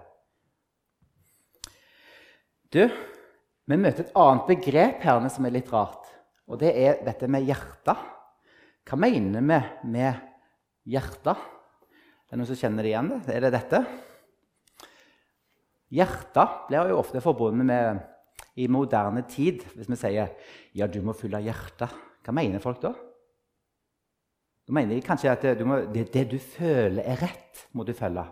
Du, 2.74 2.82
vi 3.66 3.78
møter 3.80 4.06
et 4.06 4.16
annet 4.20 4.50
begrep 4.50 5.04
her 5.06 5.28
som 5.32 5.48
er 5.48 5.56
litt 5.56 5.72
rart. 5.74 6.10
Og 6.50 6.60
det 6.62 6.74
er 6.78 7.02
dette 7.06 7.30
med 7.32 7.48
hjertet. 7.48 7.98
Hva 8.86 8.98
mener 9.02 9.42
vi 9.42 9.60
med 9.96 10.26
hjertet? 10.86 11.55
Er 12.25 12.34
det 12.34 12.41
noen 12.41 12.50
som 12.50 12.58
kjenner 12.58 12.86
det 12.86 12.89
igjen? 12.89 13.10
Er 13.29 13.44
det 13.44 13.51
dette? 13.53 13.79
Hjertet 15.94 16.55
blir 16.70 16.89
jo 16.89 16.98
ofte 16.98 17.22
forbundet 17.22 17.67
med 17.70 18.00
i 18.58 18.65
moderne 18.72 19.22
tid. 19.29 19.62
Hvis 19.75 19.89
vi 19.91 19.96
sier 20.00 20.32
'ja, 20.74 20.88
du 20.88 21.01
må 21.01 21.13
fylle 21.13 21.44
hjertet', 21.44 21.94
hva 22.25 22.34
mener 22.34 22.60
folk 22.60 22.82
da? 22.82 22.94
Da 24.65 24.74
mener 24.74 24.96
de 24.96 25.01
kanskje 25.01 25.29
at 25.29 25.60
du 25.60 25.65
må, 25.65 25.77
det, 25.94 26.12
det, 26.13 26.32
du 26.32 26.39
føler 26.39 27.03
er 27.03 27.22
rett, 27.22 27.67
må 27.74 27.84
du 27.86 27.94
følge. 27.94 28.25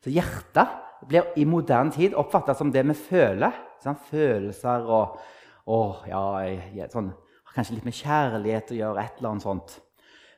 Så 0.00 0.10
hjertet 0.10 0.68
blir 1.08 1.32
i 1.36 1.44
moderne 1.44 1.90
tid 1.90 2.14
oppfatta 2.14 2.54
som 2.54 2.70
det 2.70 2.86
vi 2.86 2.94
føler. 2.94 3.50
Sånn, 3.82 3.96
følelser 3.96 4.86
og, 4.86 5.18
og 5.66 6.06
ja, 6.06 6.86
sånn, 6.88 7.12
Kanskje 7.50 7.74
litt 7.74 7.84
med 7.84 7.96
kjærlighet 7.98 8.68
å 8.70 8.76
gjøre, 8.78 9.02
et 9.02 9.16
eller 9.18 9.28
annet 9.32 9.42
sånt. 9.42 9.72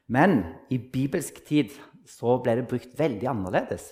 Men 0.08 0.38
i 0.72 0.78
bibelsk 0.78 1.42
tid 1.44 1.74
så 2.08 2.38
ble 2.42 2.56
det 2.58 2.68
brukt 2.70 2.94
veldig 2.98 3.28
annerledes. 3.30 3.90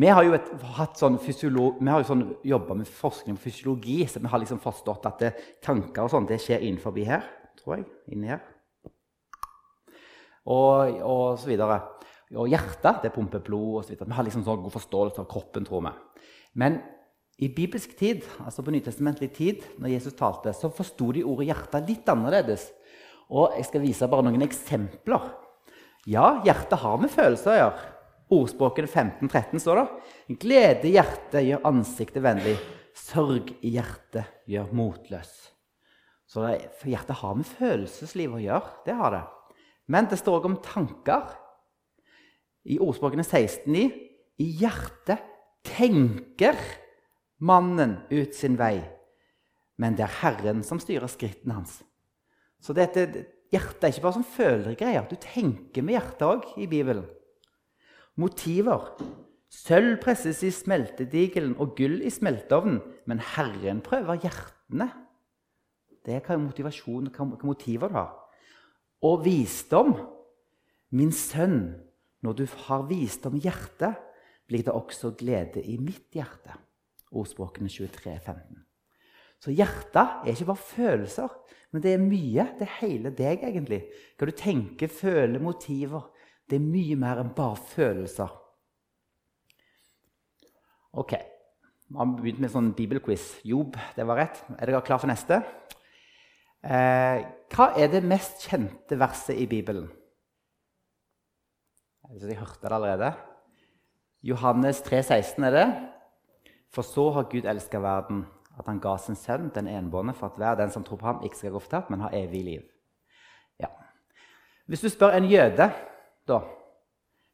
Vi 0.00 0.08
har 0.08 0.24
jo, 0.24 0.36
sånn 0.96 1.18
jo 2.00 2.06
sånn, 2.08 2.22
jobba 2.46 2.76
med 2.78 2.88
forskning 2.88 3.36
på 3.36 3.48
fysiologi, 3.48 3.98
så 4.08 4.22
vi 4.22 4.30
har 4.30 4.40
liksom 4.40 4.62
forstått 4.62 5.08
at 5.10 5.24
det, 5.24 5.30
tanker 5.64 6.06
og 6.06 6.12
sånn, 6.12 6.28
det 6.30 6.38
skjer 6.40 6.62
innenfor 6.64 6.94
her, 7.08 7.26
tror 7.58 7.76
jeg. 7.76 7.88
Inni 8.14 8.30
her. 8.30 8.40
Og, 10.46 10.94
og 11.04 11.26
så 11.42 11.50
videre. 11.50 11.82
Og 12.38 12.48
hjertet 12.48 13.04
det 13.04 13.12
pumper 13.12 13.42
blod. 13.44 13.90
videre. 13.90 14.08
Vi 14.08 14.16
har 14.16 14.24
liksom 14.24 14.46
sånn 14.46 14.62
god 14.62 14.76
forståelse 14.78 15.20
av 15.24 15.28
kroppen, 15.28 15.66
tror 15.66 15.84
vi. 15.84 15.92
Men 16.62 16.80
i 17.40 17.50
bibelsk 17.52 17.92
tid, 17.98 18.24
altså 18.44 18.62
på 18.62 18.72
nytestamentlig 18.72 19.30
tid, 19.36 19.62
når 19.80 19.94
Jesus 19.96 20.16
talte, 20.16 20.52
så 20.54 20.70
forsto 20.72 21.12
de 21.16 21.24
ordet 21.24 21.48
'hjerte' 21.48 21.86
litt 21.86 22.08
annerledes. 22.08 22.70
Og 23.30 23.52
Jeg 23.56 23.64
skal 23.64 23.80
vise 23.80 24.08
bare 24.08 24.22
noen 24.22 24.42
eksempler. 24.42 25.30
Ja, 26.08 26.40
hjertet 26.46 26.80
har 26.80 27.00
med 27.00 27.12
følelser 27.12 27.52
å 27.52 27.58
gjøre. 27.58 27.88
Ordspråkene 28.30 28.88
15-13 28.88 29.60
står 29.60 29.80
det. 29.80 29.86
Glede 30.40 30.88
i 30.88 30.94
hjertet 30.94 31.44
gjør 31.44 31.66
ansiktet 31.72 32.24
vennlig. 32.24 32.54
Sørg 32.96 33.50
i 33.66 33.74
hjertet 33.74 34.48
gjør 34.50 34.70
motløs. 34.76 35.32
Så 36.30 36.44
det, 36.46 36.70
hjertet 36.86 37.18
har 37.20 37.34
med 37.36 37.48
følelseslivet 37.58 38.38
å 38.38 38.44
gjøre. 38.44 38.74
Det 38.86 38.96
har 38.96 39.16
det. 39.16 39.24
Men 39.90 40.06
det 40.06 40.20
står 40.20 40.38
også 40.38 40.52
om 40.52 40.60
tanker. 40.62 41.34
I 42.70 42.78
ordspråkene 42.78 43.26
16,9 43.26 43.88
I 44.40 44.46
hjertet 44.60 45.26
tenker 45.66 46.56
mannen 47.40 47.98
ut 48.12 48.36
sin 48.36 48.56
vei, 48.60 48.78
men 49.80 49.96
det 49.96 50.04
er 50.06 50.18
Herren 50.20 50.62
som 50.64 50.80
styrer 50.80 51.08
skrittene 51.10 51.56
hans. 51.56 51.78
Så 52.60 52.76
dette, 52.76 53.06
hjertet 53.50 53.84
er 53.84 53.94
ikke 53.94 54.04
bare 54.04 54.18
sånn 54.18 54.32
følegreier. 54.34 55.08
Du 55.10 55.16
tenker 55.20 55.84
med 55.84 55.96
hjertet 55.98 56.26
òg 56.26 56.46
i 56.60 56.68
Bibelen. 56.70 57.06
Motiver. 58.20 58.92
Sølv 59.50 59.96
presses 60.02 60.44
i 60.46 60.52
smeltedigelen 60.54 61.56
og 61.58 61.74
gull 61.78 61.98
i 62.06 62.12
smelteovnen, 62.14 62.78
men 63.10 63.22
Herren 63.32 63.80
prøver 63.82 64.20
hjertene. 64.22 64.86
Det 66.06 66.14
er 66.16 66.24
hva 66.24 66.38
motivasjon, 66.40 67.10
hva 67.10 67.26
motiver 67.42 67.90
du 67.90 67.98
har. 67.98 68.14
Og 69.06 69.24
visdom. 69.26 69.96
Min 70.94 71.12
sønn, 71.14 71.74
når 72.22 72.38
du 72.38 72.46
har 72.66 72.86
visdom 72.88 73.36
i 73.38 73.44
hjertet, 73.44 73.98
blir 74.50 74.64
det 74.66 74.74
også 74.74 75.12
glede 75.18 75.62
i 75.62 75.76
mitt 75.78 76.10
hjerte. 76.14 76.56
Ordspråkene 77.14 77.70
23, 77.70 78.16
15. 78.18 78.64
Så 79.40 79.54
hjertet 79.56 80.26
er 80.26 80.34
ikke 80.34 80.50
bare 80.50 80.68
følelser, 80.68 81.32
men 81.72 81.82
det 81.84 81.94
er 81.94 82.02
mye. 82.02 82.44
Det 82.58 82.66
er 82.66 82.78
hele 82.82 83.12
deg, 83.16 83.44
egentlig. 83.46 83.80
Hva 84.18 84.28
du 84.28 84.34
tenker, 84.36 84.92
føler, 84.92 85.40
motiver. 85.40 86.10
Det 86.50 86.58
er 86.58 86.66
mye 86.66 86.96
mer 86.98 87.22
enn 87.22 87.32
bare 87.36 87.56
følelser. 87.70 88.32
Ok. 91.00 91.14
Vi 91.90 91.98
har 91.98 92.10
begynt 92.18 92.42
med 92.42 92.50
en 92.50 92.54
sånn 92.56 92.74
bibelquiz. 92.76 93.32
Job, 93.46 93.78
det 93.96 94.06
var 94.06 94.20
rett. 94.20 94.42
Er 94.58 94.68
dere 94.68 94.82
klar 94.86 95.00
for 95.02 95.10
neste? 95.10 95.40
Eh, 96.60 97.22
hva 97.54 97.70
er 97.80 97.88
det 97.90 98.02
mest 98.04 98.44
kjente 98.44 98.98
verset 99.00 99.38
i 99.40 99.46
Bibelen? 99.50 99.88
Jeg 102.10 102.36
hørte 102.36 102.66
det 102.66 102.74
allerede. 102.74 103.12
Johannes 104.26 104.82
3, 104.84 105.00
16 105.06 105.46
er 105.46 105.54
det. 105.54 105.66
For 106.74 106.86
så 106.86 107.06
har 107.14 107.30
Gud 107.30 107.46
elska 107.48 107.80
verden, 107.82 108.24
at 108.60 108.68
han 108.68 108.80
ga 108.82 108.96
sin 109.00 109.16
sønn, 109.18 109.50
den 109.54 109.68
enbårne, 109.68 110.14
for 110.16 110.30
at 110.30 110.38
hver 110.40 110.58
den 110.60 110.70
som 110.70 110.84
tror 110.84 111.00
på 111.00 111.06
ham, 111.06 111.22
ikke 111.24 111.36
skal 111.36 111.54
gå 111.54 111.62
fortapt, 111.64 111.90
men 111.90 112.02
ha 112.04 112.10
evig 112.16 112.42
liv. 112.44 112.64
Ja. 113.60 113.70
Hvis 114.66 114.84
du 114.84 114.88
spør 114.88 115.16
en 115.16 115.28
jøde, 115.30 115.70
da 116.28 116.40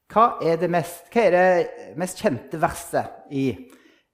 Hva 0.06 0.36
er 0.38 0.54
det 0.56 0.68
mest, 0.70 1.08
er 1.18 1.32
det 1.34 1.96
mest 1.98 2.20
kjente 2.22 2.60
verset 2.62 3.26
i, 3.30 3.48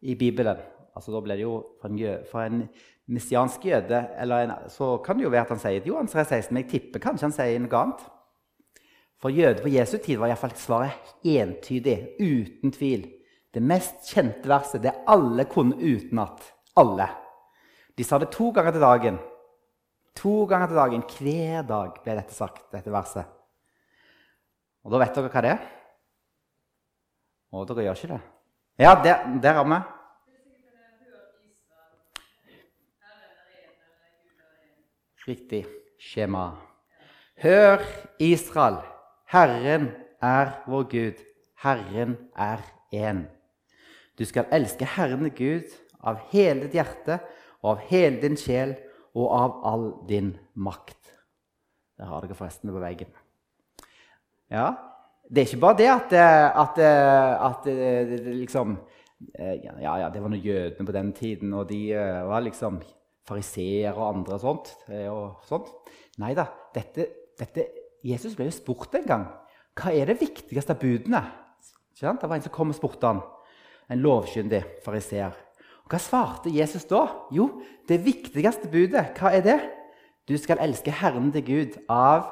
i, 0.00 0.14
Bibelen? 0.16 0.56
Altså, 0.96 1.12
Da 1.12 1.20
blir 1.20 1.36
det 1.36 1.42
jo 1.42 1.66
for 1.80 1.88
en, 1.88 1.98
jøde, 1.98 2.24
for 2.30 2.40
en 2.40 2.62
messiansk 3.06 3.66
jøde 3.66 4.06
en, 4.16 4.52
så 4.68 4.96
kan 5.04 5.18
det 5.18 5.24
jo 5.24 5.30
være 5.30 5.44
at 5.44 5.52
han 5.52 5.60
sier 5.60 5.86
Johan 5.86 6.08
16, 6.08 6.54
men 6.54 6.64
jeg 6.64 6.70
tipper 6.70 7.00
kanskje 7.00 7.28
han 7.28 7.36
sier 7.36 7.60
noe 7.60 7.76
annet. 7.76 8.06
For 9.20 9.30
jøder 9.30 9.62
på 9.62 9.70
Jesu 9.70 9.98
tid 9.98 10.18
var 10.18 10.32
iallfall 10.32 10.56
svaret 10.56 11.12
entydig, 11.22 12.16
uten 12.18 12.72
tvil. 12.72 13.04
Det 13.54 13.62
mest 13.62 14.08
kjente 14.08 14.48
verset, 14.48 14.82
det 14.82 14.96
alle 15.06 15.44
kunne 15.44 15.76
utenat. 15.76 16.40
Alle. 16.76 17.08
De 17.96 18.04
sa 18.04 18.18
det 18.18 18.30
to 18.32 18.50
ganger 18.50 18.72
til 18.72 18.84
dagen. 18.84 19.18
To 20.16 20.44
ganger 20.48 20.70
til 20.70 20.80
dagen. 20.80 21.04
Hver 21.18 21.66
dag 21.68 21.96
ble 22.04 22.16
dette 22.16 22.34
sagt, 22.34 22.64
dette 22.72 22.92
verset. 22.92 23.28
Og 24.82 24.92
da 24.92 25.00
vet 25.02 25.16
dere 25.16 25.32
hva 25.32 25.42
det 25.44 25.52
er? 25.54 25.66
Og 27.52 27.66
dere 27.68 27.84
gjør 27.86 27.98
ikke 28.00 28.14
det? 28.14 28.22
Ja, 28.80 28.94
der, 29.04 29.26
der 29.44 29.60
er 29.60 29.68
vi. 29.68 29.80
Riktig. 35.28 35.66
Skjema. 36.02 36.48
Hør, 37.42 37.84
Israel. 38.18 38.80
Herren 39.30 39.92
er 40.22 40.56
vår 40.66 40.88
Gud. 40.90 41.20
Herren 41.62 42.16
er 42.34 42.64
én. 42.92 43.22
Du 44.18 44.24
skal 44.24 44.48
elske 44.52 44.84
Herren 44.84 45.30
Gud 45.30 45.70
av 46.02 46.20
hele 46.32 46.66
ditt 46.66 46.78
hjerte 46.78 47.18
og 47.62 47.74
av 47.74 47.84
hele 47.90 48.20
din 48.22 48.38
sjel 48.38 48.74
og 49.14 49.26
av 49.36 49.58
all 49.68 49.84
din 50.08 50.32
makt. 50.54 51.12
Der 51.98 52.08
har 52.10 52.24
dere 52.24 52.36
forresten 52.38 52.72
på 52.72 52.82
veggen. 52.82 53.12
Ja, 54.52 54.72
Det 55.32 55.40
er 55.40 55.46
ikke 55.46 55.62
bare 55.62 55.78
det 55.78 55.86
at, 55.88 56.12
at, 56.12 56.78
at, 56.78 57.68
at 57.68 57.68
liksom 58.26 58.74
ja, 59.38 59.76
ja, 59.80 60.08
det 60.10 60.20
var 60.20 60.32
noen 60.32 60.42
jødene 60.42 60.86
på 60.86 60.92
den 60.92 61.12
tiden, 61.16 61.52
og 61.54 61.68
de 61.70 61.94
var 62.26 62.42
liksom 62.42 62.80
fariseere 63.28 63.94
og 63.94 64.08
andre 64.08 64.34
og 64.34 64.42
sånt. 64.42 64.72
Og 65.08 65.46
sånt. 65.48 65.70
Nei 66.20 66.34
da. 66.36 66.48
Jesus 68.02 68.34
ble 68.36 68.48
jo 68.50 68.56
spurt 68.56 68.98
en 68.98 69.06
gang. 69.08 69.28
Hva 69.78 69.94
er 69.94 70.10
det 70.10 70.20
viktigste 70.20 70.74
av 70.74 70.82
budene? 70.82 71.22
Det 71.96 72.10
var 72.10 72.36
en 72.36 72.44
som 72.44 72.52
kom 72.52 72.74
og 72.74 72.76
spurte 72.76 73.08
han 73.08 73.22
en 73.92 74.02
lovkyndig 74.02 74.62
fariseer. 74.84 75.36
Hva 75.92 75.98
svarte 76.00 76.48
Jesus 76.48 76.86
da? 76.88 77.04
Jo, 77.36 77.50
det 77.84 77.98
viktigste 78.00 78.70
budet, 78.72 79.12
hva 79.18 79.34
er 79.36 79.42
det? 79.44 79.58
Du 80.24 80.38
skal 80.40 80.62
elske 80.64 80.94
Herren 81.02 81.28
til 81.34 81.44
Gud 81.44 81.74
av 81.92 82.30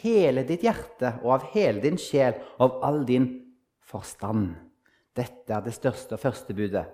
hele 0.00 0.44
ditt 0.48 0.64
hjerte 0.64 1.18
og 1.20 1.34
av 1.34 1.44
hele 1.52 1.82
din 1.84 1.98
sjel 2.00 2.38
og 2.56 2.64
av 2.64 2.78
all 2.88 3.02
din 3.08 3.26
forstand. 3.84 4.54
Dette 5.12 5.52
er 5.52 5.64
det 5.66 5.74
største 5.76 6.16
og 6.16 6.22
første 6.22 6.56
budet. 6.56 6.86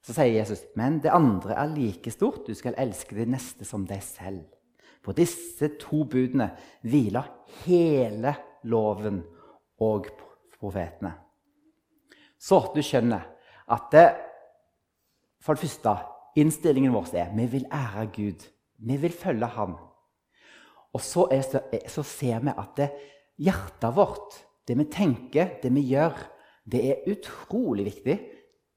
Så 0.00 0.16
sier 0.16 0.32
Jesus, 0.32 0.64
men 0.80 0.96
det 1.04 1.12
andre 1.12 1.60
er 1.60 1.70
like 1.76 2.10
stort. 2.10 2.46
Du 2.48 2.56
skal 2.56 2.78
elske 2.80 3.16
det 3.20 3.28
neste 3.30 3.68
som 3.68 3.84
deg 3.86 4.00
selv. 4.04 4.48
På 5.04 5.12
disse 5.12 5.74
to 5.76 6.06
budene 6.08 6.48
hviler 6.86 7.28
hele 7.66 8.32
loven 8.64 9.20
og 9.82 10.08
profetene. 10.56 11.12
Så 12.40 12.64
du 12.74 12.80
skjønner 12.80 13.28
at 13.72 13.92
det, 13.94 14.06
for 15.42 15.54
det 15.54 15.66
første 15.66 15.96
innstillingen 16.38 16.94
vår 16.94 17.14
er 17.18 17.32
vi 17.34 17.46
vil 17.50 17.66
ære 17.72 18.06
Gud. 18.14 18.44
Vi 18.82 18.96
vil 18.96 19.14
følge 19.14 19.48
Ham. 19.56 19.74
Og 20.92 21.00
så, 21.00 21.26
er, 21.32 21.42
så 21.88 22.04
ser 22.04 22.42
vi 22.44 22.52
at 22.52 22.76
det, 22.76 22.88
hjertet 23.42 23.96
vårt, 23.96 24.36
det 24.68 24.76
vi 24.78 24.86
tenker, 24.92 25.56
det 25.62 25.72
vi 25.74 25.84
gjør, 25.88 26.14
det 26.68 26.82
er 26.90 27.08
utrolig 27.10 27.86
viktig. 27.88 28.18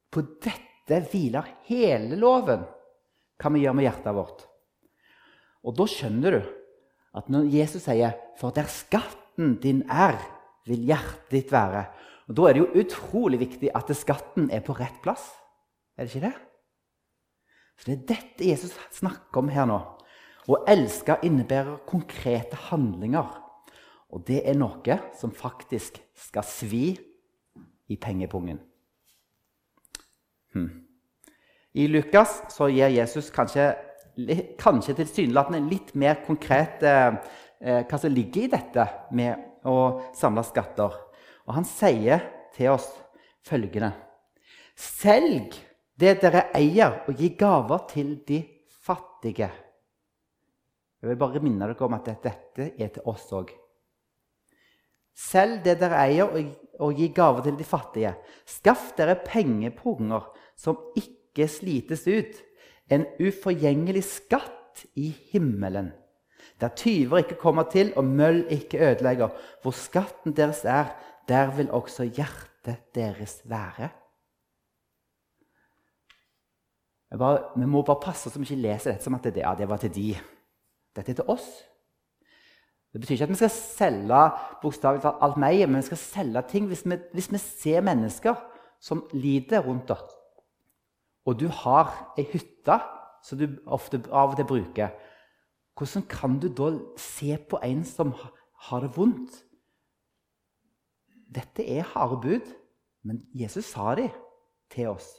På 0.09 0.23
dette 0.41 1.01
hviler 1.11 1.49
hele 1.67 2.17
loven, 2.17 2.63
hva 3.41 3.51
vi 3.51 3.65
gjør 3.65 3.75
med 3.77 3.87
hjertet 3.87 4.15
vårt. 4.15 4.45
Og 5.65 5.75
da 5.75 5.87
skjønner 5.89 6.37
du 6.37 6.53
at 7.15 7.29
når 7.31 7.51
Jesus 7.51 7.85
sier 7.87 8.15
'For 8.37 8.51
der 8.51 8.67
skatten 8.67 9.55
din 9.61 9.83
er, 9.89 10.19
vil 10.65 10.83
hjertet 10.85 11.31
ditt 11.31 11.51
være', 11.51 11.85
og 12.27 12.35
Da 12.35 12.41
er 12.49 12.53
det 12.53 12.61
jo 12.61 12.81
utrolig 12.81 13.39
viktig 13.39 13.69
at 13.75 13.95
skatten 13.95 14.49
er 14.51 14.59
på 14.59 14.73
rett 14.73 15.01
plass. 15.03 15.29
Er 15.97 16.05
det 16.05 16.15
ikke 16.15 16.27
det? 16.27 16.44
Så 17.77 17.91
Det 17.91 17.95
er 17.95 18.07
dette 18.15 18.47
Jesus 18.47 18.75
snakker 18.91 19.43
om 19.43 19.49
her 19.51 19.67
nå. 19.69 19.79
Å 20.45 20.61
elske 20.69 21.17
innebærer 21.25 21.81
konkrete 21.89 22.57
handlinger. 22.69 23.41
Og 24.13 24.23
det 24.27 24.43
er 24.47 24.57
noe 24.57 24.99
som 25.17 25.33
faktisk 25.33 25.97
skal 26.15 26.45
svi 26.47 26.95
i 27.91 27.97
pengepungen. 27.97 28.59
Hmm. 30.53 30.85
I 31.75 31.87
Lukas 31.91 32.37
så 32.53 32.69
gir 32.71 32.93
Jesus 32.93 33.27
kanskje, 33.35 33.73
kanskje 34.61 34.95
tilsynelatende 35.01 35.65
litt 35.67 35.91
mer 35.99 36.21
konkret 36.23 36.85
eh, 36.87 37.17
eh, 37.59 37.81
hva 37.83 37.99
som 37.99 38.13
ligger 38.13 38.45
i 38.45 38.51
dette 38.53 38.85
med 39.11 39.67
å 39.67 39.75
samle 40.15 40.45
skatter. 40.47 40.95
Og 41.45 41.57
han 41.57 41.67
sier 41.67 42.23
til 42.55 42.71
oss 42.77 42.87
følgende 43.45 43.91
Selg 44.75 45.55
det 45.99 46.17
dere 46.21 46.49
eier, 46.57 47.01
og 47.07 47.15
gi 47.15 47.31
gaver 47.39 47.85
til 47.91 48.17
de 48.27 48.41
fattige. 48.85 49.49
Jeg 51.01 51.09
vil 51.11 51.19
bare 51.19 51.41
minne 51.43 51.67
dere 51.67 51.87
om 51.87 51.95
at 51.97 52.09
dette 52.09 52.71
er 52.75 52.91
til 52.93 53.07
oss 53.11 53.27
òg. 53.35 53.51
Selg 55.15 55.61
det 55.63 55.77
dere 55.79 56.01
eier, 56.07 56.31
og 56.83 56.97
gi 56.97 57.07
gaver 57.15 57.45
til 57.45 57.55
de 57.59 57.67
fattige. 57.67 58.15
Skaff 58.45 58.91
dere 58.97 59.15
pengepunger 59.23 60.27
som 60.59 60.79
ikke 60.99 61.47
slites 61.51 62.03
ut, 62.07 62.41
en 62.91 63.05
uforgjengelig 63.19 64.03
skatt 64.05 64.85
i 64.99 65.07
himmelen, 65.31 65.93
der 66.61 66.73
tyver 66.77 67.23
ikke 67.23 67.39
kommer 67.39 67.65
til 67.71 67.93
og 67.97 68.05
møll 68.05 68.45
ikke 68.53 68.79
ødelegger. 68.79 69.29
Hvor 69.61 69.71
skatten 69.71 70.35
deres 70.35 70.63
er, 70.65 70.93
der 71.27 71.51
vil 71.55 71.71
også 71.71 72.03
hjertet 72.03 72.95
deres 72.95 73.41
være. 73.45 73.89
Bare, 77.17 77.51
vi 77.55 77.67
må 77.69 77.81
bare 77.85 78.01
passe 78.03 78.29
så 78.29 78.39
vi 78.39 78.47
ikke 78.47 78.63
leser 78.63 78.91
dette 78.91 79.05
som 79.05 79.15
at 79.15 79.23
det, 79.23 79.43
ja, 79.43 79.53
det 79.55 79.69
var 79.69 79.79
til 79.79 79.93
de. 79.93 80.09
Dette 80.95 81.13
er 81.13 81.19
til 81.19 81.31
oss. 81.31 81.47
Det 82.91 83.01
betyr 83.01 83.17
ikke 83.17 83.27
at 83.27 83.33
vi 83.33 83.39
skal 83.41 83.51
selge 83.51 84.19
bokstavelig 84.61 85.03
talt 85.03 85.23
alt 85.23 85.39
mer, 85.39 85.67
men 85.67 85.81
vi 85.81 85.87
skal 85.89 85.99
selge 85.99 86.43
ting 86.49 86.67
hvis 86.71 86.85
vi, 86.87 86.97
hvis 87.13 87.31
vi 87.31 87.41
ser 87.41 87.83
mennesker 87.83 88.37
som 88.79 89.03
lider 89.13 89.63
rundt 89.65 89.91
oss. 89.91 90.13
Og 91.25 91.39
du 91.39 91.47
har 91.49 92.13
ei 92.17 92.27
hytte 92.31 92.77
som 93.25 93.39
du 93.39 93.47
ofte 93.65 93.99
av 94.11 94.31
og 94.31 94.39
til 94.39 94.47
bruker. 94.47 94.93
Hvordan 95.75 96.05
kan 96.07 96.39
du 96.39 96.47
da 96.47 96.69
se 97.01 97.35
på 97.49 97.59
en 97.63 97.83
som 97.83 98.13
har 98.69 98.85
det 98.85 98.93
vondt? 98.95 99.41
Dette 101.35 101.65
er 101.67 101.83
harde 101.95 102.21
bud, 102.21 102.53
men 103.03 103.25
Jesus 103.33 103.65
sa 103.73 103.95
de 103.95 104.07
til 104.71 104.93
oss. 104.93 105.09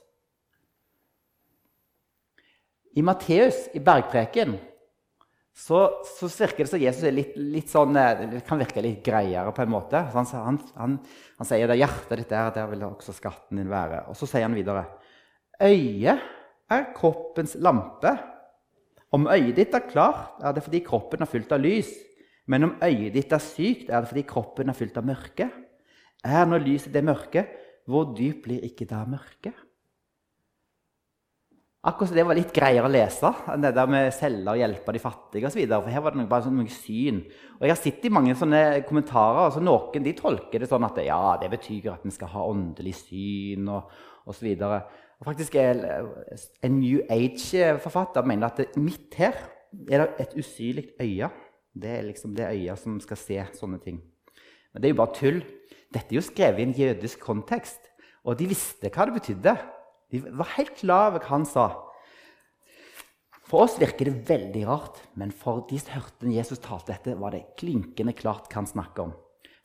I 2.97 3.05
Matteus, 3.05 3.67
i 3.77 3.83
bergpreken, 3.85 4.57
så, 5.57 5.79
så, 6.05 6.29
virker 6.29 6.65
det 6.65 6.69
som 6.69 6.81
Jesus 6.81 7.05
er 7.09 7.15
litt, 7.17 7.37
litt 7.37 7.71
sånn, 7.73 7.97
eh, 7.97 8.39
kan 8.45 8.61
virke 8.61 8.83
litt 8.85 9.03
greiere. 9.05 9.53
på 9.57 9.65
en 9.65 9.73
måte. 9.73 10.03
Han, 10.13 10.29
han, 10.33 10.59
han, 10.77 10.97
han 11.39 11.49
sier 11.49 11.69
det 11.69 11.79
hjertet 11.81 12.21
ditt 12.21 12.33
der, 12.33 12.51
der 12.53 12.71
vil 12.73 12.85
også 12.89 13.15
skatten 13.17 13.61
din 13.61 13.73
være. 13.73 14.03
Og 14.13 14.19
så 14.21 14.29
sier 14.29 14.45
han 14.45 14.57
videre 14.57 14.85
Øyet 15.57 16.25
er 16.69 16.89
kroppens 16.97 17.57
lampe. 17.65 18.13
Om 19.17 19.29
øyet 19.33 19.57
ditt 19.57 19.77
er 19.77 19.87
klart, 19.89 20.37
er 20.45 20.53
det 20.53 20.65
fordi 20.67 20.83
kroppen 20.85 21.25
er 21.25 21.31
fylt 21.31 21.53
av 21.57 21.63
lys. 21.65 21.89
Men 22.53 22.69
om 22.69 22.75
øyet 22.85 23.15
ditt 23.17 23.33
er 23.33 23.41
sykt, 23.41 23.89
er 23.89 24.05
det 24.05 24.13
fordi 24.13 24.27
kroppen 24.29 24.69
er 24.69 24.77
fylt 24.77 24.99
av 25.01 25.09
mørke. 25.09 25.49
Er 26.21 26.49
når 26.49 26.65
lyset 26.67 26.93
det 26.93 27.05
mørke, 27.07 27.47
hvor 27.89 28.13
dypt 28.17 28.45
blir 28.45 28.65
ikke 28.67 28.89
da 28.91 29.07
mørket? 29.09 29.57
Akkurat 31.87 32.11
som 32.11 32.17
det 32.19 32.25
var 32.27 32.35
litt 32.35 32.51
greiere 32.51 32.89
å 32.89 32.91
lese 32.91 33.31
enn 33.53 33.63
det 33.63 33.71
der 33.77 33.91
med 33.91 34.09
selge 34.11 34.51
og 34.51 34.59
hjelpe 34.59 34.91
de 34.97 34.99
fattige 34.99 35.47
osv. 35.47 35.61
For 35.71 35.93
her 35.95 36.03
var 36.03 36.17
det 36.17 36.25
bare 36.27 36.43
sånn, 36.43 36.57
noe 36.59 36.73
syn. 36.73 37.21
Og 37.61 37.63
Jeg 37.63 37.71
har 37.71 37.79
sett 37.79 38.09
i 38.09 38.11
mange 38.11 38.35
sånne 38.35 38.63
kommentarer. 38.89 39.45
altså 39.45 39.63
Noen 39.63 40.03
de 40.03 40.15
tolker 40.19 40.59
det 40.59 40.67
sånn 40.67 40.87
at 40.89 40.99
ja, 41.07 41.21
det 41.39 41.51
betyr 41.53 41.93
at 41.93 42.03
vi 42.03 42.11
skal 42.11 42.33
ha 42.33 42.43
åndelig 42.51 42.97
syn 43.05 43.71
og 43.71 43.93
osv. 44.27 44.49
Faktisk 45.23 45.55
er 45.63 45.85
en 46.67 46.81
New 46.81 47.05
Age-forfatter 47.07 48.27
mener 48.27 48.51
at 48.51 48.77
midt 48.77 49.15
her 49.21 49.39
er 49.87 50.03
det 50.03 50.27
et 50.27 50.37
usynlig 50.43 50.89
øye. 50.99 51.31
Det 51.71 51.95
er 52.01 52.11
liksom 52.11 52.35
det 52.35 52.51
øyet 52.51 52.83
som 52.83 52.99
skal 53.05 53.23
se 53.23 53.39
sånne 53.61 53.79
ting. 53.85 54.03
Men 54.75 54.83
det 54.83 54.91
er 54.91 54.97
jo 54.97 55.01
bare 55.05 55.15
tull. 55.15 55.41
Dette 55.95 56.11
er 56.11 56.19
jo 56.19 56.27
skrevet 56.27 56.65
i 56.65 56.67
en 56.67 56.75
jødisk 56.75 57.23
kontekst, 57.23 57.93
og 58.27 58.35
de 58.41 58.51
visste 58.51 58.91
hva 58.91 59.07
det 59.07 59.21
betydde. 59.21 59.55
De 60.17 60.37
var 60.39 60.55
helt 60.57 60.75
klar 60.79 61.11
over 61.11 61.23
hva 61.23 61.35
han 61.35 61.47
sa. 61.49 61.67
For 63.47 63.63
oss 63.63 63.77
virker 63.79 64.09
det 64.09 64.27
veldig 64.27 64.65
rart, 64.67 64.99
men 65.15 65.31
for 65.31 65.63
de 65.71 65.79
som 65.79 66.01
hørte 66.01 66.33
Jesus 66.35 66.63
talte 66.63 66.91
dette, 66.91 67.15
var 67.21 67.35
det 67.35 67.45
klinkende 67.61 68.15
klart 68.17 68.49
hva 68.51 68.59
han 68.59 68.71
snakker 68.71 69.07
om. 69.07 69.13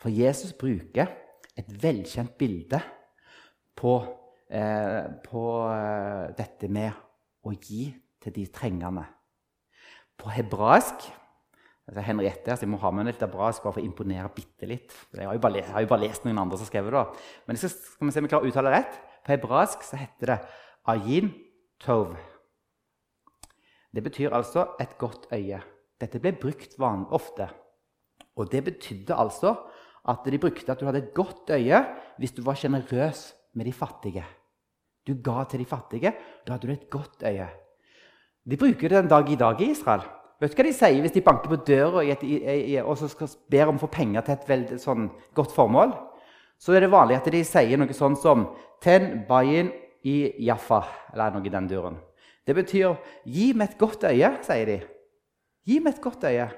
For 0.01 0.13
Jesus 0.13 0.53
bruker 0.57 1.09
et 1.57 1.71
velkjent 1.81 2.35
bilde 2.37 2.81
på, 3.77 3.95
eh, 4.49 5.07
på 5.25 5.45
eh, 5.71 6.27
dette 6.37 6.69
med 6.69 6.93
å 7.41 7.55
gi 7.57 7.87
til 8.21 8.35
de 8.35 8.45
trengende. 8.53 9.07
På 10.17 10.29
hebraisk 10.29 11.09
altså 11.87 12.03
Henriette, 12.05 12.51
altså 12.51 12.67
Jeg 12.67 12.71
må 12.71 12.79
ha 12.81 12.91
med 12.93 13.09
litt 13.09 13.23
hebraisk 13.23 13.63
bare 13.63 13.75
for 13.75 13.81
å 13.81 13.85
imponere 13.85 14.29
bitte 14.35 14.69
litt. 14.69 14.93
Jeg 15.17 15.25
har 15.25 15.35
jo 15.35 15.41
bare, 15.43 15.63
har 15.73 15.83
jo 15.83 15.89
bare 15.89 16.05
lest 16.05 16.27
noen 16.27 16.37
andre 16.37 16.59
som 16.59 16.67
har 16.67 16.71
skrevet 16.71 16.93
det. 16.93 17.23
Men 17.47 17.57
skal, 17.57 17.73
skal 17.73 18.07
vi 18.07 18.13
se 18.13 18.21
om 18.21 18.27
vi 18.27 18.31
klarer 18.31 18.45
å 18.45 18.53
uttale 18.53 18.71
det 18.71 18.77
rett. 18.77 18.99
På 19.31 19.47
hebraisk 19.47 19.83
så 19.87 19.95
heter 19.95 20.27
det 20.27 20.39
ayin 20.91 21.29
tov. 21.79 22.17
Det 23.95 24.03
betyr 24.03 24.33
altså 24.35 24.65
et 24.79 24.97
godt 24.97 25.27
øye. 25.31 25.61
Dette 26.01 26.19
ble 26.19 26.33
brukt 26.33 26.75
ofte. 27.11 27.47
Og 28.35 28.51
det 28.51 28.63
betydde 28.63 29.15
altså 29.15 29.55
at 30.09 30.25
de 30.25 30.39
brukte 30.39 30.71
at 30.71 30.79
du 30.79 30.85
hadde 30.85 30.97
et 30.97 31.13
godt 31.13 31.49
øye 31.49 31.85
hvis 32.17 32.31
du 32.31 32.43
var 32.43 32.55
sjenerøs 32.55 33.33
med 33.53 33.65
de 33.65 33.73
fattige. 33.73 34.25
Du 35.07 35.13
ga 35.23 35.43
til 35.43 35.59
de 35.59 35.65
fattige. 35.65 36.13
Da 36.47 36.53
hadde 36.53 36.67
du 36.67 36.73
et 36.73 36.89
godt 36.89 37.23
øye. 37.23 37.47
De 38.49 38.57
bruker 38.57 38.89
det 38.89 39.03
den 39.03 39.07
dag 39.07 39.29
i 39.29 39.35
dag 39.35 39.61
i 39.61 39.71
Israel. 39.71 40.01
Vet 40.41 40.51
du 40.51 40.55
hva 40.55 40.63
de 40.63 40.73
sier 40.73 41.01
hvis 41.01 41.11
de 41.11 41.21
banker 41.21 41.49
på 41.49 41.55
døra 41.55 42.03
og 42.83 42.97
skal 42.97 43.29
ber 43.49 43.67
om 43.69 43.75
å 43.75 43.83
få 43.85 43.87
penger 43.87 44.21
til 44.21 44.33
et 44.33 44.49
veldig 44.49 44.79
sånn, 44.79 45.11
godt 45.35 45.53
formål? 45.55 46.10
Så 46.61 46.75
er 46.77 46.83
det 46.85 46.91
vanlig 46.93 47.17
at 47.17 47.29
de 47.33 47.41
sier 47.45 47.79
noe 47.79 47.97
sånn 47.97 48.15
som 48.21 48.51
Ten 48.81 49.23
bayin 49.27 49.71
i 50.05 50.31
Jaffa, 50.45 50.81
eller 51.13 51.35
noe 51.35 51.45
i 51.45 51.53
den 51.53 51.67
duren. 51.69 51.99
Det 52.45 52.55
betyr 52.57 52.97
'gi 53.25 53.53
meg 53.53 53.69
et 53.69 53.77
godt 53.77 54.03
øye', 54.03 54.41
sier 54.41 54.65
de. 54.65 54.79
Gi 55.65 55.79
meg 55.79 55.93
et 55.93 56.01
godt 56.01 56.23
øye. 56.23 56.49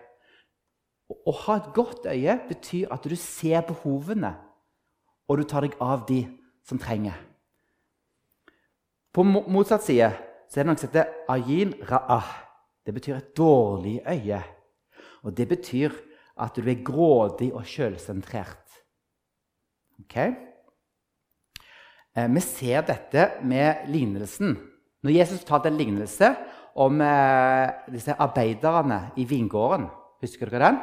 Å 1.09 1.31
ha 1.31 1.55
et 1.55 1.73
godt 1.75 2.05
øye 2.07 2.39
betyr 2.47 2.87
at 2.91 3.03
du 3.03 3.15
ser 3.15 3.61
behovene, 3.67 4.35
og 5.27 5.37
du 5.37 5.43
tar 5.43 5.61
deg 5.61 5.75
av 5.81 6.05
de 6.07 6.23
som 6.63 6.79
trenger. 6.79 7.19
På 9.13 9.23
motsatt 9.23 9.83
side 9.83 10.09
så 10.49 10.59
er 10.59 10.63
det 10.63 10.71
noe 10.71 10.79
som 10.79 10.89
heter 10.89 11.11
ayin 11.29 11.73
ra'ah. 11.83 12.27
Det 12.85 12.93
betyr 12.93 13.15
et 13.17 13.37
dårlig 13.37 14.01
øye. 14.07 14.41
Og 15.23 15.37
det 15.37 15.47
betyr 15.47 15.91
at 16.37 16.55
du 16.55 16.61
er 16.61 16.83
grådig 16.83 17.51
og 17.53 17.65
sjølsentrert. 17.65 18.62
Okay? 20.13 20.29
Eh, 22.13 22.29
vi 22.29 22.41
ser 22.45 22.83
dette 22.85 23.39
med 23.41 23.87
lignelsen. 23.89 24.53
Når 25.01 25.15
Jesus 25.15 25.41
fortalte 25.41 25.71
en 25.71 25.79
lignelse 25.79 26.27
om 26.77 27.01
eh, 27.01 27.71
disse 27.89 28.13
arbeiderne 28.13 28.99
i 29.17 29.25
vingården 29.25 29.89
Husker 30.23 30.47
dere 30.47 30.69
den? 30.69 30.77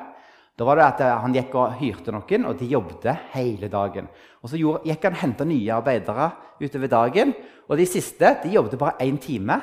Da 0.59 0.67
var 0.67 0.77
det 0.77 0.85
at 0.89 1.03
eh, 1.07 1.21
Han 1.23 1.37
gikk 1.37 1.55
og 1.55 1.77
hyrte 1.79 2.13
noen, 2.13 2.49
og 2.51 2.59
de 2.59 2.73
jobbet 2.75 3.07
hele 3.37 3.71
dagen. 3.71 4.11
Og 4.43 4.51
Så 4.51 4.59
gikk 4.59 5.07
han 5.07 5.15
og 5.15 5.23
henta 5.23 5.47
nye 5.47 5.77
arbeidere 5.79 6.33
utover 6.61 6.91
dagen. 6.91 7.35
Og 7.71 7.79
de 7.79 7.87
siste 7.87 8.35
de 8.43 8.57
jobbet 8.57 8.81
bare 8.83 8.99
én 9.07 9.23
time. 9.23 9.61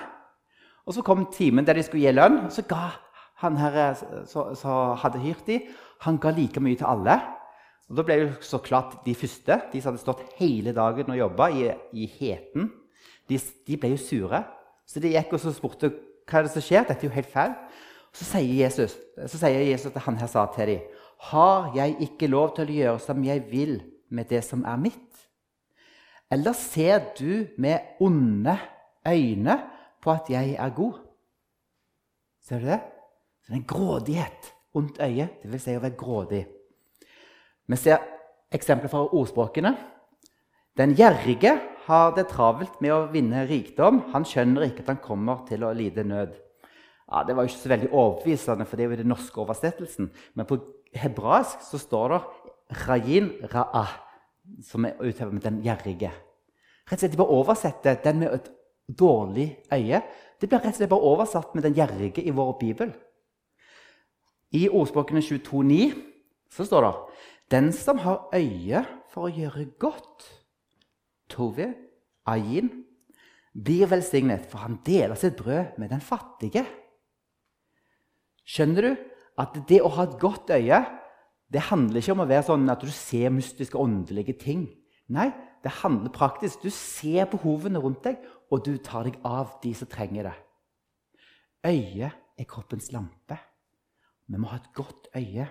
Og 0.87 0.95
Så 0.95 1.03
kom 1.03 1.27
timen 1.27 1.67
der 1.67 1.75
de 1.75 1.83
skulle 1.83 2.07
gi 2.07 2.15
lønn. 2.15 2.45
og 2.45 2.51
Så 2.55 2.63
ga 2.63 2.95
han 3.43 3.57
her 3.57 3.93
som 4.25 4.95
hadde 5.03 5.19
hyrt 5.19 5.45
dem, 5.45 5.67
han 6.01 6.17
ga 6.17 6.31
like 6.31 6.59
mye 6.63 6.79
til 6.79 6.87
alle. 6.87 7.19
Og 7.87 7.95
Da 7.95 8.03
ble 8.03 8.17
det 8.19 8.43
så 8.43 8.59
klart 8.59 8.99
de 9.05 9.15
første, 9.15 9.61
de 9.71 9.81
som 9.81 9.93
hadde 9.93 10.03
stått 10.03 10.25
hele 10.41 10.73
dagen 10.75 11.11
og 11.13 11.19
jobba 11.19 11.49
i, 11.55 11.69
i 11.93 12.09
heten, 12.19 12.71
De, 13.27 13.35
de 13.67 13.75
ble 13.75 13.89
jo 13.91 13.99
sure. 13.99 14.39
Så 14.87 15.01
de 15.03 15.11
gikk 15.11 15.33
og 15.35 15.41
spurte 15.51 15.89
hva 16.27 16.39
er 16.39 16.45
det 16.47 16.53
som 16.53 16.63
skjer. 16.63 16.85
Dette 16.87 17.03
er 17.03 17.09
jo 17.09 17.15
helt 17.15 17.31
feil. 17.31 17.55
Så 18.15 18.23
sier 18.23 18.53
Jesus, 18.63 18.95
så 19.27 19.39
sier 19.39 19.65
Jesus 19.67 19.91
at 19.91 20.05
han 20.05 20.17
her 20.17 20.29
sa 20.31 20.45
til 20.55 20.71
dem 20.71 20.85
Har 21.27 21.73
jeg 21.75 21.97
ikke 22.07 22.29
lov 22.31 22.55
til 22.55 22.69
å 22.69 22.77
gjøre 22.77 23.03
som 23.03 23.23
jeg 23.25 23.43
vil 23.51 23.81
med 24.09 24.29
det 24.31 24.43
som 24.47 24.63
er 24.63 24.79
mitt? 24.79 25.03
Eller 26.31 26.55
ser 26.55 27.11
du 27.19 27.47
med 27.57 27.99
onde 28.03 28.57
øyne 29.07 29.57
på 30.03 30.11
at 30.11 30.31
jeg 30.31 30.55
er 30.55 30.75
god? 30.75 30.99
Ser 32.47 32.63
du 32.63 32.71
det? 32.71 32.79
Så 33.43 33.51
det 33.51 33.55
er 33.55 33.61
en 33.61 33.71
grådighet. 33.75 34.53
Ondt 34.77 34.99
øye, 35.01 35.29
det 35.41 35.51
vil 35.51 35.61
si 35.61 35.75
å 35.75 35.81
være 35.83 35.99
grådig. 35.99 36.43
Vi 37.67 37.75
ser 37.75 38.03
eksempler 38.53 38.91
fra 38.91 39.03
ordspråkene. 39.11 39.73
Den 40.77 40.93
gjerrige 40.95 41.57
har 41.87 42.13
det 42.15 42.29
travelt 42.31 42.81
med 42.83 42.93
å 42.93 43.07
vinne 43.11 43.45
rikdom. 43.49 44.05
Han 44.13 44.25
skjønner 44.27 44.67
ikke 44.67 44.85
at 44.85 44.91
han 44.93 45.03
kommer 45.03 45.43
til 45.47 45.65
å 45.65 45.73
lide 45.75 46.05
nød. 46.07 46.35
Ja, 47.11 47.23
Det 47.23 47.35
var 47.35 47.43
ikke 47.43 47.57
så 47.57 47.69
veldig 47.69 47.89
overbevisende, 47.91 48.65
for 48.65 48.77
det 48.77 48.85
er 48.85 48.89
jo 48.89 49.01
den 49.01 49.11
norske 49.11 49.41
oversettelsen. 49.41 50.11
Men 50.35 50.45
på 50.45 50.59
hebraisk 50.93 51.61
så 51.63 51.77
står 51.79 52.09
det 52.09 52.21
'rayin 52.87 53.29
ra'ah' 53.43 53.95
som 54.63 54.85
er 54.85 54.99
uthevet 54.99 55.33
med 55.33 55.43
'den 55.43 55.61
gjerrige'. 55.63 56.11
Rett 56.91 56.93
og 56.93 56.99
slett, 56.99 57.11
De 57.11 57.17
bare 57.17 57.27
oversetter 57.27 57.95
den 58.03 58.19
med 58.19 58.33
et 58.33 58.51
dårlig 58.99 59.57
øye. 59.71 60.01
Det 60.41 60.49
blir 60.49 60.59
rett 60.59 60.67
og 60.67 60.75
slett 60.75 60.89
bare 60.89 60.99
oversatt 60.99 61.55
med 61.55 61.63
'den 61.63 61.73
gjerrige' 61.73 62.27
i 62.27 62.29
vår 62.29 62.57
bibel. 62.59 62.93
I 64.51 64.69
ordspråkene 64.69 65.21
22,9 65.21 65.93
så 66.49 66.65
står 66.65 66.81
det 66.81 66.93
'Den 67.51 67.71
som 67.71 67.97
har 67.97 68.29
øye 68.33 68.85
for 69.09 69.27
å 69.27 69.33
gjøre 69.33 69.65
godt', 69.79 70.43
Tove, 71.29 71.73
Ayin, 72.25 72.85
blir 73.53 73.87
velsignet, 73.87 74.45
for 74.45 74.57
han 74.57 74.79
deler 74.85 75.15
sitt 75.15 75.35
brød 75.35 75.77
med 75.77 75.89
den 75.89 76.01
fattige. 76.01 76.65
Skjønner 78.45 78.81
du 78.81 78.95
at 79.37 79.57
det 79.67 79.81
å 79.81 79.91
ha 79.91 80.03
et 80.03 80.19
godt 80.19 80.49
øye 80.49 80.85
det 81.53 81.63
handler 81.69 82.01
ikke 82.01 82.11
om 82.11 82.23
å 82.25 82.27
være 82.27 82.45
sånn 82.49 82.67
at 82.71 82.83
du 82.83 82.89
ser 82.91 83.31
mystiske, 83.31 83.79
åndelige 83.79 84.35
ting. 84.41 84.65
Nei, 85.15 85.29
det 85.63 85.79
handler 85.79 86.11
praktisk. 86.11 86.63
Du 86.63 86.71
ser 86.73 87.29
behovene 87.31 87.79
rundt 87.79 88.03
deg, 88.03 88.19
og 88.51 88.65
du 88.65 88.75
tar 88.83 89.07
deg 89.07 89.19
av 89.27 89.55
de 89.63 89.71
som 89.77 89.87
trenger 89.91 90.27
det. 90.27 90.35
Øyet 91.67 92.11
er 92.37 92.49
kroppens 92.49 92.91
lampe. 92.91 93.39
Vi 94.27 94.39
må 94.39 94.51
ha 94.51 94.59
et 94.59 94.73
godt 94.75 95.07
øye. 95.15 95.47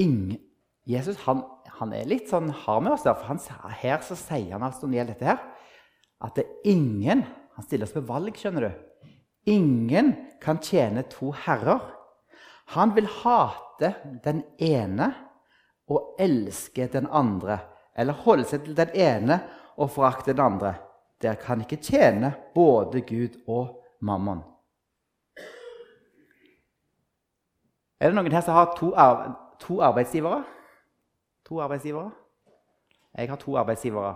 Ingen, 0.00 0.40
Jesus 0.88 1.18
han, 1.26 1.42
han, 1.76 1.92
er 1.92 2.08
litt 2.08 2.30
sånn 2.30 2.48
hard 2.64 2.86
med 2.86 2.94
oss. 2.94 3.04
Der, 3.04 3.16
for 3.18 3.34
han, 3.34 3.74
her 3.82 4.00
så 4.04 4.16
sier 4.18 4.54
han 4.56 4.64
altså 4.64 4.86
når 4.86 4.92
det 4.92 5.00
gjelder 5.00 5.18
dette 5.18 5.30
her, 5.30 5.42
at 6.20 6.36
det 6.36 6.44
er 6.46 6.72
ingen 6.74 7.22
Han 7.56 7.64
stiller 7.66 7.84
oss 7.84 7.96
ved 7.96 8.06
valg, 8.08 8.36
skjønner 8.38 8.64
du. 8.64 9.10
Ingen 9.52 10.12
kan 10.40 10.60
tjene 10.64 11.02
to 11.12 11.32
herrer. 11.44 11.82
Han 12.72 12.94
vil 12.96 13.08
hate 13.10 13.90
den 14.24 14.38
ene 14.56 15.10
og 15.90 16.14
elske 16.22 16.86
den 16.88 17.08
andre. 17.10 17.58
Eller 17.98 18.16
holde 18.24 18.46
seg 18.48 18.64
til 18.64 18.78
den 18.78 18.94
ene 18.96 19.40
og 19.76 19.90
forakte 19.92 20.32
den 20.32 20.40
andre. 20.40 20.72
Dere 21.20 21.36
kan 21.42 21.60
ikke 21.60 21.82
tjene 21.84 22.32
både 22.54 23.02
Gud 23.04 23.36
og 23.50 23.82
mammon. 24.00 24.40
Er 28.00 28.08
det 28.08 28.16
noen 28.16 28.32
her 28.32 28.46
som 28.46 28.56
har 28.56 28.72
to, 28.78 28.94
arbe 28.96 29.34
to 29.60 29.80
arbeidsgivere? 29.84 30.42
To 31.48 31.60
arbeidsgivere? 31.60 32.10
Jeg 33.18 33.28
har 33.28 33.36
to 33.36 33.56
arbeidsgivere. 33.56 34.14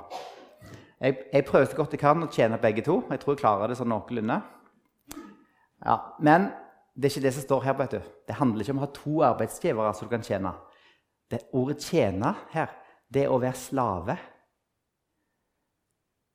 Jeg, 1.00 1.16
jeg, 1.33 1.44
prøver 1.44 1.66
så 1.66 1.76
godt 1.76 1.92
jeg 1.92 2.00
kan 2.00 2.22
å 2.22 2.30
tjene 2.33 2.61
begge 2.62 2.85
to. 2.87 3.00
Jeg 3.11 3.20
tror 3.20 3.35
jeg 3.35 3.42
klarer 3.42 3.68
det 3.68 3.78
sånn 3.78 3.90
noenlunde. 3.92 4.38
Ja, 5.85 5.96
men 6.24 6.48
det 6.94 7.09
er 7.09 7.12
ikke 7.12 7.24
det 7.26 7.35
som 7.37 7.44
står 7.44 7.64
her. 7.66 7.76
vet 7.78 7.96
du. 7.96 8.12
Det 8.28 8.38
handler 8.38 8.62
ikke 8.62 8.76
om 8.76 8.80
å 8.80 8.87
ha 8.87 8.92
to 8.94 9.16
arbeidsgivere 9.26 9.94
som 9.94 10.09
du 10.09 10.14
kan 10.14 10.24
tjene. 10.24 10.54
Det 11.30 11.42
Ordet 11.52 11.83
'tjene' 11.83 12.35
her, 12.52 12.70
det 13.12 13.24
er 13.24 13.33
å 13.33 13.40
være 13.40 13.59
slave. 13.59 14.16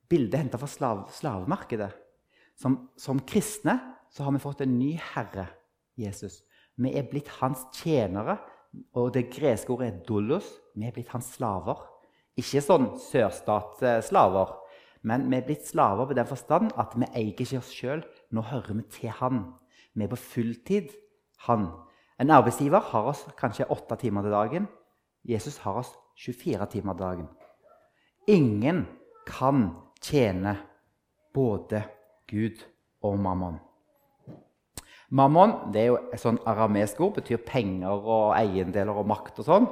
Bildet 0.10 0.34
er 0.34 0.44
henta 0.44 0.58
fra 0.58 0.68
slav, 0.68 1.04
slavemarkedet. 1.14 1.90
Som, 2.58 2.90
som, 2.98 3.20
kristne 3.20 3.78
har 4.18 4.32
vi 4.32 4.42
fått 4.42 4.62
en 4.62 4.80
ny 4.80 4.98
herre, 5.14 5.48
Jesus. 5.96 6.42
Vi 6.76 6.92
er 6.98 7.08
blitt 7.08 7.30
hans 7.40 7.66
tjenere. 7.72 8.38
Og 8.94 9.14
det 9.14 9.30
greske 9.34 9.74
ordet 9.74 9.88
er 9.88 10.00
'dolos'. 10.06 10.50
Vi 10.76 10.88
er 10.88 10.92
blitt 10.92 11.10
hans 11.10 11.26
slaver. 11.36 11.82
Ikke 12.38 12.62
sånn 12.64 12.94
sørstatsslaver, 13.04 14.54
men 15.02 15.26
vi 15.32 15.38
er 15.38 15.46
blitt 15.48 15.68
slaver 15.68 16.08
på 16.08 16.16
den 16.16 16.28
forstand 16.28 16.72
at 16.80 16.96
vi 16.96 17.08
eier 17.16 17.34
ikke 17.34 17.60
oss 17.60 17.72
sjøl. 17.74 18.04
Nå 18.32 18.44
hører 18.48 18.78
vi 18.78 18.84
til 18.92 19.10
Han. 19.20 19.44
Vi 19.96 20.04
er 20.04 20.12
på 20.12 20.20
fulltid 20.20 20.94
Han. 21.48 21.70
En 22.20 22.32
arbeidsgiver 22.36 22.80
har 22.92 23.12
oss 23.12 23.26
kanskje 23.40 23.68
åtte 23.72 23.96
timer 23.96 24.24
til 24.24 24.32
dagen. 24.36 24.68
Jesus 25.24 25.58
har 25.64 25.80
oss 25.82 25.94
24 26.20 26.66
timer 26.72 26.94
til 26.94 27.06
dagen. 27.06 27.30
Ingen 28.28 28.86
kan 29.26 29.70
tjene 30.02 30.58
både 31.34 31.84
Gud 32.28 32.64
og 33.02 33.20
mammon. 33.20 33.60
Mammon 35.10 35.72
det 35.74 35.82
er 35.82 35.88
jo 35.90 35.98
et 36.14 36.22
sånn 36.22 36.38
aramesk 36.48 37.00
ord, 37.02 37.16
betyr 37.18 37.42
penger 37.42 37.98
og 37.98 38.36
eiendeler 38.38 38.94
og 39.02 39.08
makt 39.10 39.42
og 39.42 39.48
sånn. 39.48 39.68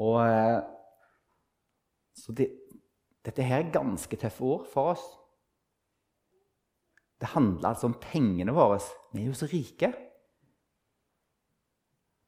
Og, 0.00 0.16
eh, 0.24 0.58
så 2.18 2.34
det, 2.34 2.48
dette 3.26 3.46
her 3.46 3.62
er 3.62 3.74
ganske 3.74 4.18
tøffe 4.18 4.46
ord 4.46 4.66
for 4.70 4.94
oss. 4.96 5.06
Det 7.20 7.34
handler 7.34 7.74
altså 7.74 7.90
om 7.90 7.98
pengene 8.00 8.54
våre. 8.56 8.80
Vi 9.12 9.22
er 9.22 9.28
jo 9.28 9.36
så 9.36 9.46
rike. 9.50 9.92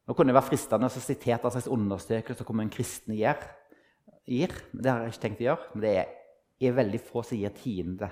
Nå 0.06 0.14
kunne 0.14 0.32
det 0.32 0.37
være 0.37 0.50
fristende 0.50 0.90
å 0.90 0.92
sitere 0.92 1.40
en 1.40 1.54
slags 1.54 1.70
undersøkelse 1.72 2.44
hvor 2.44 2.61
en 2.61 2.72
kristne 2.72 3.16
gir. 3.16 3.46
gir. 4.28 4.52
Det 4.72 4.90
har 4.90 5.06
jeg 5.06 5.14
ikke 5.14 5.24
tenkt 5.26 5.42
å 5.42 5.48
gjøre. 5.48 5.70
Men 5.72 5.85
det 5.87 5.92
er, 6.02 6.12
er 6.61 6.78
veldig 6.78 7.02
få 7.02 7.24
som 7.26 7.40
gir 7.40 7.54
tiende. 7.56 8.11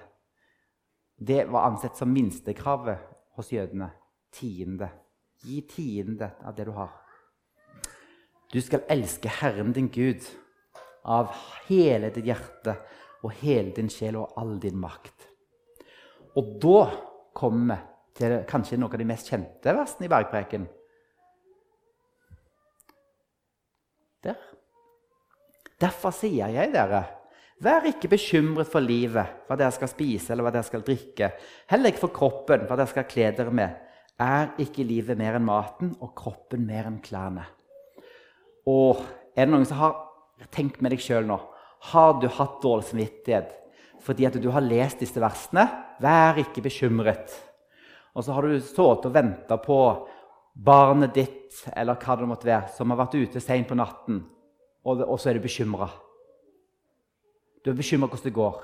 Det 1.20 1.44
var 1.51 1.68
ansett 1.68 1.99
som 2.01 2.11
minstekravet 2.11 3.05
hos 3.37 3.53
jødene. 3.53 3.90
Tiende. 4.35 4.90
Gi 5.40 5.61
tiende 5.69 6.33
av 6.45 6.55
det 6.57 6.66
du 6.69 6.75
har. 6.77 6.93
Du 8.51 8.59
skal 8.61 8.85
elske 8.90 9.31
Herren 9.40 9.73
din 9.73 9.88
Gud 9.93 10.27
av 11.07 11.31
hele 11.69 12.11
ditt 12.12 12.27
hjerte 12.27 12.75
og 13.23 13.33
hele 13.43 13.73
din 13.77 13.90
sjel 13.93 14.19
og 14.21 14.35
all 14.40 14.57
din 14.61 14.79
makt. 14.81 15.29
Og 16.38 16.57
da 16.62 16.81
kommer 17.37 17.77
vi 17.77 17.87
til 18.21 18.35
kanskje 18.49 18.77
noen 18.77 18.93
av 18.93 19.01
de 19.01 19.07
mest 19.09 19.31
kjente 19.31 19.73
versene 19.73 20.07
i 20.07 20.11
bergpreken. 20.12 20.66
Der. 24.27 24.40
Derfor 25.81 26.12
sier 26.12 26.53
jeg 26.53 26.73
dere, 26.75 27.05
vær 27.64 27.87
ikke 27.88 28.11
bekymret 28.12 28.69
for 28.69 28.85
livet, 28.85 29.47
hva 29.47 29.57
dere 29.57 29.73
skal 29.73 29.88
spise 29.88 30.35
eller 30.35 30.45
hva 30.45 30.53
dere 30.53 30.66
skal 30.66 30.85
drikke. 30.85 31.31
Heller 31.71 31.95
ikke 31.95 32.03
for 32.03 32.16
kroppen, 32.19 32.66
hva 32.69 32.77
dere 32.77 32.90
skal 32.90 33.09
kle 33.09 33.31
dere 33.38 33.55
med. 33.55 33.79
Er 34.21 34.53
ikke 34.61 34.85
livet 34.85 35.17
mer 35.17 35.39
enn 35.39 35.47
maten 35.47 35.95
og 36.01 36.13
kroppen 36.19 36.67
mer 36.69 36.91
enn 36.91 37.01
klærne? 37.05 37.47
Og 38.69 39.01
er 39.33 39.47
det 39.47 39.53
noen 39.55 39.65
som 39.69 39.81
har 39.81 39.97
tenkt 40.53 40.83
med 40.85 40.93
deg 40.93 41.01
sjøl 41.01 41.25
nå? 41.29 41.39
Har 41.91 42.19
du 42.21 42.29
hatt 42.29 42.61
dårlig 42.61 42.91
samvittighet 42.91 43.57
fordi 44.05 44.27
at 44.29 44.37
du 44.41 44.51
har 44.53 44.65
lest 44.65 45.01
disse 45.01 45.21
versene? 45.21 45.65
Vær 46.01 46.39
ikke 46.41 46.65
bekymret. 46.65 47.33
Og 48.17 48.25
så 48.25 48.35
har 48.37 48.45
du 48.45 48.59
sittet 48.61 49.09
og 49.09 49.15
venta 49.15 49.57
på 49.61 49.79
barnet 50.53 51.15
ditt 51.15 51.63
eller 51.77 51.99
hva 52.01 52.17
det 52.19 52.29
måtte 52.29 52.49
være, 52.49 52.71
som 52.75 52.93
har 52.93 53.01
vært 53.01 53.17
ute 53.17 53.43
seint 53.43 53.69
på 53.69 53.79
natten, 53.79 54.23
og, 54.85 55.03
og, 55.05 55.17
så 55.21 55.31
er 55.31 55.39
du 55.39 55.45
bekymra. 55.45 55.89
Du 57.65 57.71
er 57.73 57.79
bekymra 57.79 58.09
hvordan 58.09 58.27
det 58.27 58.37
går. 58.37 58.61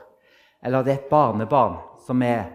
Eller 0.64 0.84
det 0.84 0.92
er 0.92 1.00
et 1.02 1.10
barnebarn 1.10 1.76
som 2.06 2.22
er, 2.24 2.46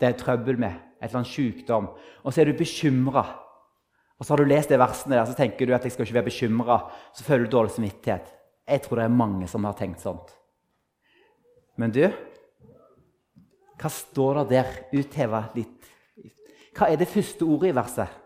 det 0.00 0.08
er 0.08 0.18
trøbbel 0.18 0.58
med, 0.60 0.78
et 1.04 1.10
eller 1.10 1.20
annet 1.22 1.32
sykdom, 1.32 1.90
og 2.24 2.32
så 2.32 2.40
er 2.40 2.50
du 2.50 2.58
bekymra. 2.58 3.24
Og 4.18 4.24
så 4.24 4.32
har 4.32 4.40
du 4.40 4.48
lest 4.48 4.70
de 4.72 4.78
versene 4.80 5.18
der, 5.18 5.26
så 5.28 5.36
tenker 5.36 5.66
du 5.66 5.74
at 5.74 5.84
jeg 5.84 5.92
skal 5.92 6.06
ikke 6.06 6.16
være 6.20 6.30
bekymra. 6.30 6.78
Så 7.12 7.26
føler 7.26 7.44
du 7.44 7.52
dårlig 7.52 7.74
samvittighet. 7.74 8.30
Jeg 8.64 8.82
tror 8.82 9.00
det 9.00 9.04
er 9.04 9.18
mange 9.20 9.48
som 9.50 9.66
har 9.66 9.76
tenkt 9.76 10.00
sånt. 10.00 10.30
Men 11.76 11.92
du, 11.92 12.04
hva 13.80 13.90
står 13.90 14.38
det 14.40 14.46
der? 14.54 14.76
Utheva 14.94 15.42
litt. 15.56 15.90
Hva 16.74 16.88
er 16.90 16.98
det 16.98 17.10
første 17.10 17.46
ordet 17.46 17.72
i 17.72 17.76
verset? 17.76 18.20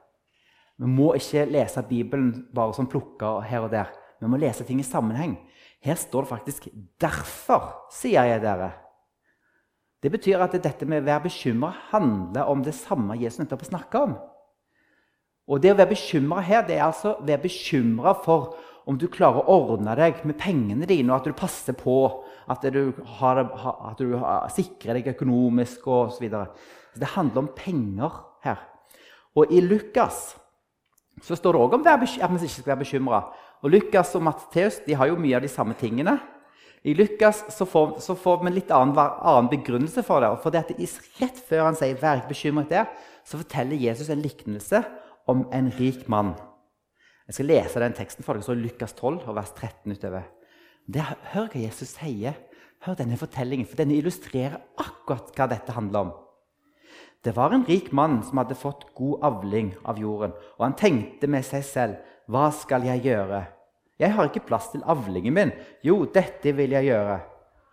Vi 0.78 0.86
må 0.86 1.10
ikke 1.18 1.48
lese 1.50 1.82
Bibelen 1.88 2.30
bare 2.54 2.76
som 2.76 2.86
plukka 2.86 3.38
her 3.48 3.66
og 3.66 3.72
der. 3.72 3.90
Vi 4.20 4.28
må 4.30 4.38
lese 4.38 4.66
ting 4.68 4.78
i 4.80 4.86
sammenheng. 4.86 5.34
Her 5.82 5.94
står 5.94 6.22
det 6.22 6.28
faktisk 6.28 6.68
'derfor', 7.00 7.90
sier 7.90 8.24
jeg 8.24 8.42
dere. 8.42 8.72
Det 10.02 10.10
betyr 10.14 10.42
at 10.44 10.54
dette 10.54 10.86
med 10.86 11.02
å 11.02 11.08
være 11.08 11.26
bekymra 11.26 11.72
handler 11.90 12.50
om 12.50 12.62
det 12.62 12.76
samme 12.78 13.16
Jesus 13.18 13.40
nettopp 13.42 13.64
snakka 13.66 14.02
om. 14.06 14.16
Og 15.48 15.62
det 15.62 15.72
å 15.72 15.78
være 15.78 15.94
bekymra 15.94 16.42
her, 16.44 16.64
det 16.68 16.76
er 16.76 16.86
altså 16.86 17.16
å 17.16 17.26
være 17.26 17.42
bekymra 17.46 18.12
for 18.22 18.54
om 18.88 18.96
du 18.96 19.08
klarer 19.12 19.42
å 19.42 19.56
ordne 19.66 19.92
deg 19.98 20.22
med 20.28 20.38
pengene 20.40 20.86
dine, 20.88 21.10
og 21.10 21.18
at 21.18 21.28
du 21.28 21.36
passer 21.36 21.76
på 21.76 21.96
at 22.48 22.62
du, 22.72 22.94
har, 23.18 23.42
at 23.44 24.00
du 24.00 24.14
sikrer 24.54 24.96
deg 24.96 25.10
økonomisk 25.12 25.84
osv. 25.92 26.24
Det 26.96 27.10
handler 27.16 27.42
om 27.42 27.50
penger 27.56 28.22
her. 28.46 28.62
Og 29.36 29.52
i 29.52 29.60
Lukas 29.60 30.30
så 31.24 31.36
står 31.36 31.56
det 31.56 31.60
òg 31.60 31.76
om 31.76 31.84
at 31.84 32.00
vi 32.00 32.08
ikke 32.14 32.48
skal 32.54 32.70
være 32.70 32.84
bekymra. 32.84 33.20
Og 33.60 33.72
Lukas 33.74 34.14
og 34.16 34.24
Matteus 34.24 34.80
har 34.86 35.10
jo 35.10 35.18
mye 35.20 35.36
av 35.36 35.44
de 35.44 35.52
samme 35.52 35.76
tingene. 35.76 36.16
I 36.88 36.94
Lukas 36.96 37.44
så 37.52 37.66
får, 37.68 37.98
så 38.00 38.14
får 38.16 38.38
vi 38.40 38.48
en 38.48 38.54
litt 38.56 38.70
annen, 38.72 38.96
annen, 38.96 39.50
begrunnelse 39.52 40.02
for 40.06 40.24
det. 40.24 40.30
for 40.40 40.54
det 40.54 40.62
at 40.64 40.70
Rett 41.20 41.40
før 41.48 41.66
han 41.66 41.76
sier 41.76 41.98
'vær 41.98 42.22
ikke 42.22 42.32
bekymret', 42.32 42.70
der, 42.70 42.86
så 43.24 43.36
forteller 43.36 43.76
Jesus 43.76 44.08
en 44.08 44.22
liknelse 44.22 44.84
om 45.26 45.48
en 45.52 45.68
rik 45.78 46.08
mann. 46.08 46.34
Jeg 47.26 47.34
skal 47.34 47.46
lese 47.46 47.80
den 47.80 47.92
teksten 47.92 48.24
for 48.24 48.32
dere, 48.32 48.42
så 48.42 48.54
Lukas 48.54 48.92
12, 48.92 49.34
vers 49.34 49.50
13 49.50 49.92
utover. 49.92 50.22
Det, 50.86 51.04
hør 51.34 51.50
hva 51.52 51.60
Jesus 51.60 51.88
sier. 51.88 52.32
Hør 52.86 52.94
denne 52.94 53.18
fortellingen, 53.18 53.66
for 53.66 53.76
den 53.76 53.90
illustrerer 53.90 54.56
akkurat 54.78 55.34
hva 55.36 55.48
dette 55.50 55.72
handler 55.72 56.00
om. 56.00 56.12
Det 57.24 57.36
var 57.36 57.52
en 57.52 57.66
rik 57.68 57.92
mann 57.92 58.22
som 58.22 58.38
hadde 58.38 58.54
fått 58.54 58.86
god 58.94 59.18
avling 59.22 59.74
av 59.84 59.98
jorden, 59.98 60.32
og 60.56 60.64
han 60.64 60.78
tenkte 60.78 61.26
med 61.26 61.44
seg 61.44 61.64
selv, 61.64 61.96
'Hva 62.28 62.52
skal 62.52 62.82
jeg 62.82 63.02
gjøre?' 63.02 63.57
'Jeg 63.98 64.14
har 64.14 64.28
ikke 64.28 64.46
plass 64.46 64.68
til 64.70 64.82
avlingen 64.86 65.34
min.' 65.34 65.52
'Jo, 65.82 66.04
dette 66.04 66.52
vil 66.54 66.70
jeg 66.70 66.84
gjøre.' 66.84 67.20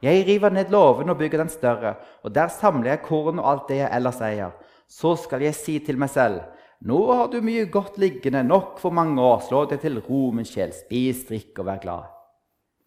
'Jeg 0.01 0.27
river 0.27 0.49
ned 0.49 0.69
låven 0.69 1.09
og 1.09 1.17
bygger 1.17 1.37
den 1.37 1.49
større,' 1.49 1.95
'og 2.23 2.35
der 2.35 2.47
samler 2.47 2.89
jeg 2.89 3.01
korn 3.01 3.39
og 3.39 3.51
alt 3.51 3.67
det 3.69 3.77
jeg 3.77 3.89
ellers 3.93 4.21
eier.' 4.21 4.57
'Så 4.89 5.15
skal 5.23 5.41
jeg 5.41 5.55
si 5.55 5.79
til 5.79 5.97
meg 5.97 6.09
selv:" 6.09 6.41
Nå 6.81 7.13
har 7.13 7.27
du 7.27 7.41
mye 7.41 7.65
godt 7.71 7.97
liggende, 7.97 8.43
nok 8.43 8.79
for 8.79 8.91
mange 8.91 9.21
år. 9.21 9.39
Slå 9.41 9.65
deg 9.65 9.79
til 9.81 9.99
ro, 9.99 10.31
min 10.31 10.45
sjel. 10.45 10.73
Spis, 10.73 11.23
drikk 11.25 11.59
og 11.59 11.65
vær 11.65 11.79
glad. 11.81 12.03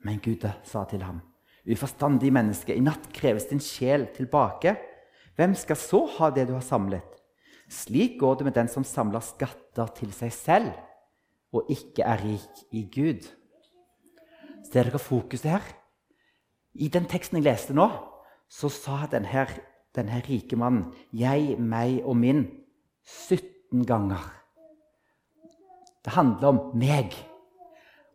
Men 0.04 0.20
Gud 0.22 0.44
sa 0.62 0.84
til 0.84 1.02
ham, 1.02 1.22
uforstandig 1.66 2.30
menneske, 2.32 2.74
i 2.76 2.80
natt 2.84 3.08
kreves 3.12 3.48
din 3.50 3.58
sjel 3.58 4.06
tilbake. 4.14 4.76
Hvem 5.34 5.54
skal 5.54 5.76
så 5.76 6.04
ha 6.18 6.30
det 6.30 6.46
du 6.46 6.52
har 6.52 6.62
samlet? 6.62 7.02
Slik 7.68 8.20
går 8.20 8.38
det 8.38 8.44
med 8.44 8.54
den 8.54 8.68
som 8.68 8.84
samler 8.84 9.24
skatter 9.24 9.90
til 9.96 10.12
seg 10.12 10.32
selv 10.32 10.87
og 11.52 11.70
ikke 11.72 12.04
er 12.04 12.22
rik 12.24 12.62
i 12.72 12.84
Gud. 12.92 13.28
Ser 14.68 14.88
dere 14.88 15.00
fokuset 15.00 15.50
her? 15.50 15.64
I 16.74 16.88
den 16.92 17.08
teksten 17.08 17.40
jeg 17.40 17.48
leste 17.48 17.74
nå, 17.74 17.88
så 18.48 18.70
sa 18.72 19.06
denne, 19.10 19.46
denne 19.96 20.22
rike 20.28 20.56
mannen 20.56 20.92
'jeg, 21.12 21.58
meg 21.58 22.02
og 22.04 22.16
min' 22.16 22.46
17 23.04 23.86
ganger. 23.86 24.24
Det 26.04 26.12
handler 26.12 26.48
om 26.48 26.60
meg. 26.74 27.12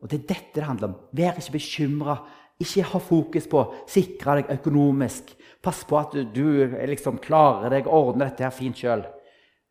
Og 0.02 0.10
det 0.12 0.19
er 0.24 0.28
dette 0.28 0.56
det 0.56 0.63
handler 0.63 0.88
om. 0.88 0.96
Vær 1.13 1.38
ikke 1.38 1.52
bekymra. 1.52 2.15
Ikke 2.60 2.84
ha 2.84 3.00
fokus 3.00 3.48
på 3.48 3.60
å 3.60 3.74
sikre 3.88 4.36
deg 4.39 4.52
økonomisk. 4.60 5.36
Pass 5.63 5.84
på 5.84 5.98
at 5.98 6.15
du, 6.36 6.46
liksom 6.88 7.17
klarer 7.24 7.69
deg 7.69 7.88
ordner 7.88 8.30
dette 8.30 8.43
her 8.43 8.52
fint 8.52 8.78
sjøl. 8.78 9.06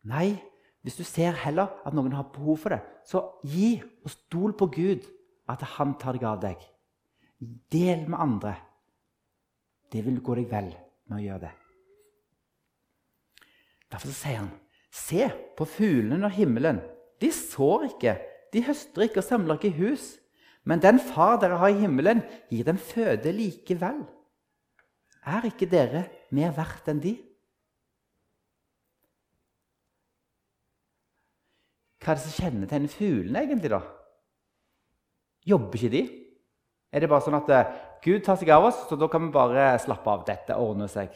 Nei, 0.09 0.35
hvis 0.83 0.99
du 0.99 1.03
ser 1.07 1.37
heller 1.45 1.71
at 1.87 1.95
noen 1.95 2.13
har 2.15 2.27
behov 2.33 2.59
for 2.59 2.75
det, 2.75 2.81
så 3.07 3.23
gi 3.47 3.77
og 4.03 4.11
stol 4.11 4.55
på 4.59 4.67
Gud 4.75 5.07
at 5.49 5.63
han 5.77 5.95
tar 5.99 6.17
deg 6.17 6.25
av 6.27 6.41
deg. 6.43 6.63
Del 7.71 8.05
med 8.07 8.19
andre. 8.19 8.55
Det 9.91 10.03
vil 10.03 10.19
gå 10.23 10.35
deg 10.41 10.49
vel 10.51 10.71
med 11.07 11.19
å 11.19 11.23
gjøre 11.23 11.45
det. 11.45 11.53
Derfor 13.93 14.15
sier 14.15 14.41
han 14.41 14.51
Se 14.93 15.25
på 15.57 15.65
fuglene 15.65 16.27
og 16.27 16.35
himmelen. 16.35 16.77
De 17.17 17.31
sår 17.33 17.87
ikke, 17.87 18.11
de 18.53 18.61
høster 18.67 19.07
ikke 19.07 19.23
og 19.23 19.25
samler 19.25 19.57
ikke 19.57 19.71
i 19.71 19.79
hus. 19.79 20.03
Men 20.69 20.83
den 20.83 20.99
far 21.01 21.39
dere 21.41 21.57
har 21.57 21.73
i 21.73 21.79
himmelen, 21.81 22.21
gir 22.51 22.67
dem 22.67 22.77
føde 22.77 23.33
likevel. 23.33 24.03
Er 25.25 25.47
ikke 25.49 25.65
dere 25.71 26.05
mer 26.35 26.53
verdt 26.53 26.91
enn 26.91 27.01
de? 27.01 27.15
Hva 32.03 32.11
er 32.11 32.19
det 32.19 32.25
som 32.25 32.35
kjennetegner 32.43 32.91
fuglene, 32.91 33.43
egentlig? 33.45 33.71
da? 33.71 33.79
Jobber 35.47 35.79
ikke 35.79 35.93
de? 35.93 36.03
Er 36.93 37.03
det 37.03 37.09
bare 37.09 37.23
sånn 37.25 37.39
at 37.39 37.49
uh, 37.49 37.75
Gud 38.03 38.23
tar 38.25 38.37
seg 38.39 38.51
av 38.53 38.67
oss, 38.67 38.83
så 38.89 38.97
da 38.99 39.07
kan 39.11 39.23
vi 39.23 39.33
bare 39.33 39.71
slappe 39.81 40.11
av? 40.11 40.25
Dette 40.27 40.57
ordner 40.59 40.91
seg. 40.91 41.15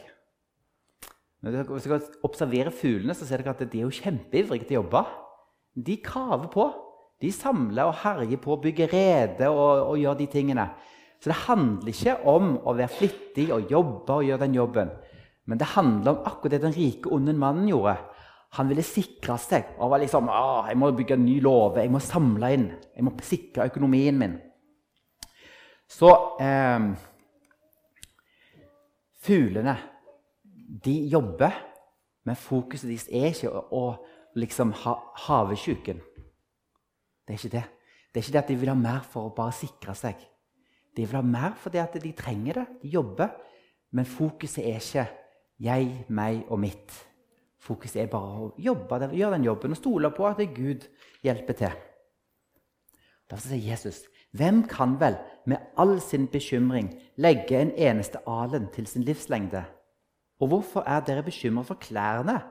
Hvis 1.44 1.86
dere 1.86 2.00
observerer 2.26 2.74
fuglene, 2.74 3.14
så 3.14 3.28
ser 3.28 3.44
dere 3.44 3.54
at 3.54 3.62
de 3.62 3.82
er 3.82 3.86
jo 3.86 3.94
kjempeivrige 3.94 4.66
til 4.66 4.78
å 4.78 4.82
jobbe. 4.82 5.04
De 5.78 5.98
kaver 6.02 6.48
på. 6.50 6.66
De 7.22 7.30
samler 7.34 7.86
og 7.86 7.98
herjer 8.02 8.40
på, 8.42 8.56
bygger 8.62 8.92
rede 8.94 9.50
og, 9.50 9.90
og, 9.90 9.94
gjør 9.98 10.18
de 10.18 10.26
tingene. 10.30 10.68
Så 11.18 11.32
det 11.32 11.38
handler 11.48 11.90
ikke 11.90 12.14
om 12.30 12.52
å 12.62 12.74
være 12.78 12.94
flittig 12.94 13.48
og 13.54 13.70
jobbe 13.70 14.18
og 14.20 14.26
gjøre 14.26 14.44
den 14.44 14.54
jobben. 14.54 14.92
Men 15.50 15.58
det 15.58 15.72
handler 15.74 16.12
om 16.12 16.28
akkurat 16.28 16.54
det 16.54 16.62
den 16.62 16.76
rike, 16.76 17.10
onde 17.10 17.34
mannen 17.34 17.70
gjorde. 17.70 17.96
Han 18.56 18.68
ville 18.68 18.82
sikre 18.82 19.36
seg. 19.38 19.74
og 19.78 19.90
var 19.90 19.98
liksom, 19.98 20.28
ah, 20.28 20.66
'Jeg 20.68 20.78
må 20.78 20.90
bygge 20.90 21.14
en 21.14 21.24
ny 21.24 21.40
låve. 21.40 21.80
Jeg 21.80 21.90
må 21.90 21.98
samle 21.98 22.52
inn. 22.52 22.72
Jeg 22.96 23.04
må 23.04 23.12
sikre 23.20 23.66
økonomien 23.66 24.18
min.' 24.18 24.40
Så 25.88 26.36
eh, 26.40 26.96
Fuglene 29.18 29.76
de 30.84 31.08
jobber, 31.08 31.50
men 32.24 32.36
fokuset 32.36 32.88
deres 32.90 33.08
er 33.08 33.32
ikke 33.32 33.50
å, 33.50 33.62
å 33.72 34.38
liksom 34.38 34.72
ha 34.84 34.94
havesjuken. 35.26 36.00
Det 37.26 37.34
er 37.34 37.38
ikke 37.38 37.56
det. 37.56 37.64
Det 38.08 38.20
er 38.20 38.24
ikke 38.24 38.32
det 38.32 38.42
at 38.42 38.48
de 38.52 38.56
vil 38.60 38.72
ha 38.72 38.76
mer 38.78 39.00
for 39.04 39.28
å 39.28 39.34
bare 39.36 39.56
sikre 39.56 39.94
seg. 39.96 40.20
De 40.96 41.04
vil 41.06 41.18
ha 41.18 41.24
mer 41.24 41.56
fordi 41.60 41.80
at 41.82 41.96
de 42.02 42.12
trenger 42.16 42.60
det. 42.60 42.66
De 42.82 42.92
jobber. 42.92 43.34
Men 43.90 44.04
fokuset 44.04 44.64
er 44.64 44.80
ikke 44.80 45.08
'jeg, 45.58 46.04
meg 46.08 46.44
og 46.48 46.60
mitt'. 46.60 47.07
Fokuset 47.68 48.00
er 48.02 48.12
bare 48.12 48.46
å 48.46 48.52
jobbe, 48.56 49.10
gjøre 49.12 49.36
den 49.36 49.44
jobben 49.44 49.74
og 49.74 49.80
stole 49.80 50.10
på 50.16 50.24
at 50.28 50.40
Gud 50.56 50.86
hjelper 51.24 51.58
til. 51.58 51.74
Derfor 53.28 53.48
sier 53.50 53.70
Jesus, 53.70 54.06
'Hvem 54.32 54.62
kan 54.68 55.00
vel 55.00 55.16
med 55.46 55.58
all 55.76 56.00
sin 56.00 56.26
bekymring 56.26 56.94
legge 57.16 57.60
en 57.60 57.70
eneste 57.70 58.18
alen 58.26 58.68
til 58.72 58.86
sin 58.86 59.02
livslengde?' 59.02 59.64
Og 60.40 60.48
hvorfor 60.48 60.84
er 60.86 61.00
dere 61.00 61.22
bekymret 61.22 61.66
for 61.66 61.74
klærne? 61.74 62.42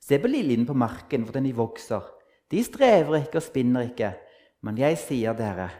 Se 0.00 0.18
på 0.18 0.26
liljen 0.26 0.66
på 0.66 0.74
marken, 0.74 1.22
hvordan 1.22 1.44
de 1.44 1.56
vokser. 1.56 2.02
De 2.50 2.64
strever 2.64 3.14
ikke 3.22 3.36
og 3.36 3.42
spinner 3.42 3.80
ikke. 3.80 4.14
Men 4.62 4.78
jeg 4.78 4.98
sier 4.98 5.32
dere, 5.32 5.70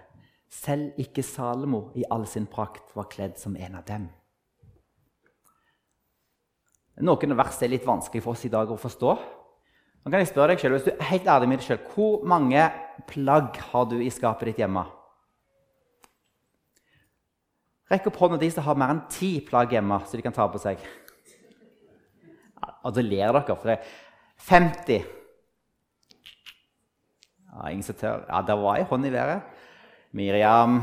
selv 0.50 0.92
ikke 0.98 1.22
Salomo 1.22 1.90
i 1.94 2.04
all 2.10 2.26
sin 2.26 2.46
prakt 2.46 2.94
var 2.96 3.10
kledd 3.10 3.38
som 3.38 3.56
en 3.56 3.74
av 3.74 3.84
dem. 3.84 4.08
Noen 7.04 7.36
vers 7.36 7.58
er 7.60 7.68
litt 7.68 7.84
vanskelig 7.84 8.22
for 8.24 8.32
oss 8.32 8.46
i 8.48 8.52
dag 8.52 8.70
å 8.72 8.78
forstå. 8.80 9.16
Nå 10.06 10.12
kan 10.12 10.22
jeg 10.22 10.30
spørre 10.30 10.54
deg 10.54 10.62
selv, 10.62 10.76
Hvis 10.76 10.86
du 10.86 10.92
er 10.94 11.10
helt 11.10 11.26
ærlig 11.26 11.48
med 11.48 11.58
deg 11.58 11.66
selv, 11.66 11.90
hvor 11.92 12.24
mange 12.24 12.70
plagg 13.08 13.56
har 13.72 13.84
du 13.90 13.98
i 14.00 14.10
skapet 14.10 14.48
ditt 14.48 14.62
hjemme? 14.62 14.84
Rekk 17.90 18.08
opp 18.08 18.16
hånda 18.18 18.38
de 18.40 18.50
som 18.50 18.64
har 18.64 18.78
mer 18.78 18.94
enn 18.94 19.04
ti 19.12 19.40
plagg 19.44 19.74
hjemme, 19.76 20.00
så 20.06 20.16
de 20.16 20.24
kan 20.24 20.34
ta 20.34 20.48
på 20.48 20.58
seg. 20.58 20.80
Og 22.82 22.94
så 22.94 23.02
ler 23.04 23.34
dere, 23.34 23.56
for 23.56 23.68
det 23.68 23.76
er 23.76 23.84
50 24.46 25.04
ja, 27.56 27.70
Ingen 27.70 27.82
som 27.82 27.96
tør. 27.96 28.24
Ja, 28.28 28.42
der 28.42 28.58
var 28.60 28.76
ei 28.76 28.86
hånd 28.88 29.06
i 29.06 29.12
været. 29.12 29.42
Miriam. 30.12 30.80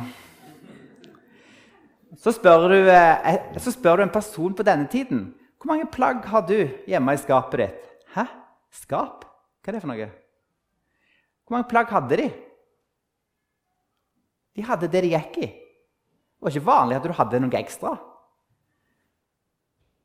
Så 2.22 2.32
spør, 2.32 2.68
du, 2.70 2.90
eh, 2.90 3.58
så 3.58 3.72
spør, 3.72 3.96
du, 3.98 4.04
en 4.04 4.14
person 4.14 4.54
på 4.54 4.64
denne 4.64 4.88
tiden 4.88 5.34
hvor 5.64 5.72
mange 5.72 5.88
plagg 5.88 6.26
har 6.28 6.42
du 6.44 6.58
hjemme 6.92 7.14
i 7.16 7.20
skapet 7.22 7.62
ditt. 7.62 7.84
Hæ? 8.12 8.26
Skap? 8.84 9.22
Hva 9.64 9.72
er 9.72 9.78
det 9.78 9.80
for 9.80 9.92
noe? 9.94 10.08
Hvor 11.48 11.56
mange 11.56 11.70
plagg 11.72 11.92
hadde 11.94 12.18
de? 12.20 12.26
De 14.60 14.66
hadde 14.68 14.90
det 14.92 15.02
de 15.06 15.12
gikk 15.14 15.38
i. 15.40 15.48
Det 15.48 16.44
var 16.44 16.52
ikke 16.52 16.68
vanlig 16.68 16.98
at 16.98 17.06
du 17.08 17.14
hadde 17.16 17.40
noe 17.40 17.60
ekstra. 17.62 17.94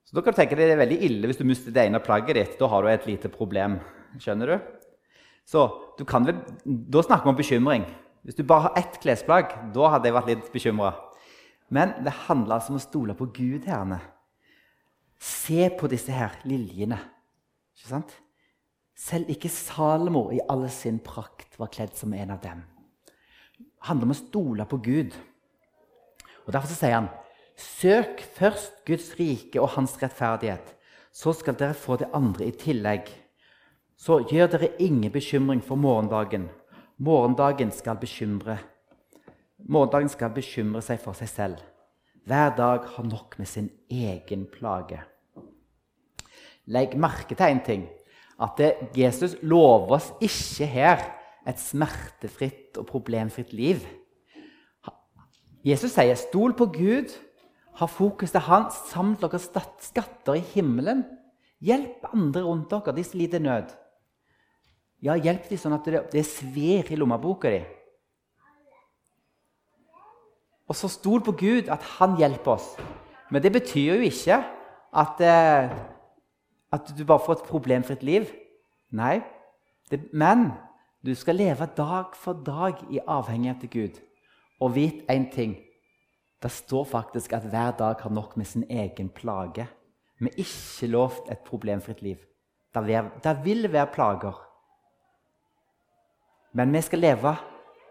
Så 0.07 0.15
da 0.15 0.23
kan 0.23 0.37
du 0.37 0.39
tenke 0.39 0.55
deg 0.55 0.71
Det 0.71 0.77
er 0.77 0.81
veldig 0.81 0.99
ille 1.09 1.29
hvis 1.29 1.41
du 1.41 1.45
mister 1.45 1.75
det 1.75 1.89
ene 1.89 2.01
plagget 2.07 2.39
ditt. 2.39 2.55
Da 2.61 2.69
har 2.71 2.87
du 2.87 2.91
et 2.93 3.09
lite 3.11 3.31
problem. 3.33 3.81
Skjønner 4.23 4.53
du? 4.53 4.69
Så 5.43 5.65
du 5.99 6.05
kan 6.07 6.29
vel, 6.29 6.39
Da 6.65 7.03
snakker 7.03 7.27
vi 7.27 7.35
om 7.35 7.41
bekymring. 7.41 7.89
Hvis 8.23 8.39
du 8.39 8.45
bare 8.47 8.69
har 8.69 8.79
ett 8.79 9.01
klesplagg, 9.03 9.51
da 9.75 9.91
hadde 9.91 10.07
jeg 10.07 10.15
vært 10.15 10.31
litt 10.31 10.53
bekymra. 10.55 10.93
Men 11.75 11.97
det 12.07 12.15
handler 12.29 12.61
altså 12.61 12.77
om 12.77 12.79
å 12.79 12.85
stole 12.87 13.19
på 13.19 13.27
Gud. 13.35 13.67
Herne. 13.67 13.99
Se 15.19 15.69
på 15.75 15.91
disse 15.91 16.15
her 16.15 16.39
liljene. 16.49 16.99
Ikke 17.77 17.91
sant? 17.91 18.15
Selv 18.99 19.31
ikke 19.31 19.51
Salomo 19.53 20.29
i 20.35 20.41
all 20.51 20.67
sin 20.75 20.99
prakt 21.03 21.59
var 21.59 21.71
kledd 21.75 21.95
som 21.95 22.15
en 22.15 22.35
av 22.35 22.41
dem. 22.43 22.65
Det 23.59 23.87
handler 23.87 24.09
om 24.09 24.15
å 24.15 24.19
stole 24.19 24.67
på 24.67 24.81
Gud. 24.83 25.15
Og 26.47 26.53
Derfor 26.55 26.73
sier 26.73 26.97
han 26.97 27.11
Søk 27.59 28.23
først 28.37 28.85
Guds 28.87 29.13
rike 29.19 29.59
og 29.59 29.73
hans 29.75 29.97
rettferdighet, 29.99 30.75
så 31.11 31.33
skal 31.35 31.57
dere 31.59 31.75
få 31.75 31.97
det 31.99 32.11
andre 32.15 32.47
i 32.47 32.55
tillegg. 32.55 33.09
Så 33.99 34.21
gjør 34.31 34.53
dere 34.53 34.77
ingen 34.79 35.11
bekymring 35.11 35.63
for 35.67 35.75
morgendagen. 35.75 36.47
Morgendagen 36.99 37.73
skal 37.75 37.99
bekymre 37.99 38.61
Morgendagen 39.59 40.09
skal 40.09 40.31
bekymre 40.31 40.79
seg 40.87 41.01
for 41.03 41.19
seg 41.19 41.29
selv. 41.33 41.63
Hver 42.29 42.57
dag 42.57 42.85
har 42.85 43.05
nok 43.09 43.39
med 43.39 43.47
sin 43.49 43.71
egen 43.91 44.47
plage. 44.53 44.99
Legg 46.69 46.97
merke 47.01 47.33
til 47.35 47.47
én 47.49 47.63
ting. 47.65 47.87
At 48.41 48.59
det, 48.59 48.75
Jesus 48.97 49.37
lover 49.43 49.95
oss 49.97 50.11
ikke 50.21 50.67
her 50.69 51.01
et 51.49 51.61
smertefritt 51.61 52.77
og 52.77 52.87
problemfritt 52.91 53.55
liv. 53.57 53.81
Jesus 55.65 55.93
sier 55.93 56.15
'stol 56.15 56.53
på 56.53 56.67
Gud', 56.67 57.17
ha 57.75 57.87
fokus 57.87 58.31
til 58.31 58.41
Han, 58.41 58.71
samt 58.91 59.21
dere 59.21 59.39
skatter 59.81 60.35
i 60.35 60.45
himmelen. 60.55 61.05
Hjelp 61.61 62.13
andre 62.15 62.43
rundt 62.43 62.71
dere, 62.71 62.97
de 62.97 63.05
som 63.05 63.19
lider 63.19 63.39
nød. 63.39 63.73
Ja, 65.03 65.15
hjelp 65.15 65.49
dem 65.49 65.59
sånn 65.59 65.73
at 65.73 65.85
det, 65.85 66.13
det 66.13 66.27
svir 66.27 66.93
i 66.93 66.97
lommeboka 66.97 67.51
di. 67.51 67.65
Og 70.69 70.77
så 70.77 70.89
stol 70.93 71.23
på 71.25 71.33
Gud, 71.33 71.69
at 71.69 71.83
Han 71.99 72.17
hjelper 72.17 72.51
oss. 72.59 72.77
Men 73.31 73.43
det 73.43 73.53
betyr 73.53 73.95
jo 73.95 74.01
ikke 74.09 74.45
at, 74.97 75.21
eh, 75.21 75.71
at 76.73 76.93
du 76.99 77.05
bare 77.05 77.25
får 77.25 77.33
et 77.33 77.49
problemfritt 77.49 78.03
liv. 78.03 78.27
Nei. 78.93 79.21
Det, 79.91 80.01
men 80.13 80.53
du 81.05 81.15
skal 81.15 81.37
leve 81.37 81.67
dag 81.77 82.15
for 82.15 82.33
dag 82.33 82.81
i 82.91 83.01
avhengighet 83.07 83.61
til 83.61 83.71
Gud. 83.71 84.01
Og 84.61 84.75
vit 84.75 85.05
én 85.11 85.31
ting. 85.33 85.57
Det 86.43 86.51
står 86.51 86.85
faktisk 86.85 87.33
at 87.33 87.43
hver 87.43 87.71
dag 87.71 87.95
har 88.01 88.11
nok 88.11 88.37
med 88.37 88.45
sin 88.45 88.65
egen 88.71 89.09
plage. 89.09 89.67
Vi 90.21 90.27
er 90.27 90.39
ikke 90.39 90.87
lovt 90.87 91.31
et 91.31 91.39
problemfritt 91.39 92.03
liv. 92.03 92.17
Det 92.75 93.39
vil 93.45 93.73
være 93.73 93.87
plager. 93.87 94.45
Men 96.53 96.73
vi 96.73 96.81
skal 96.81 96.99
leve 96.99 97.37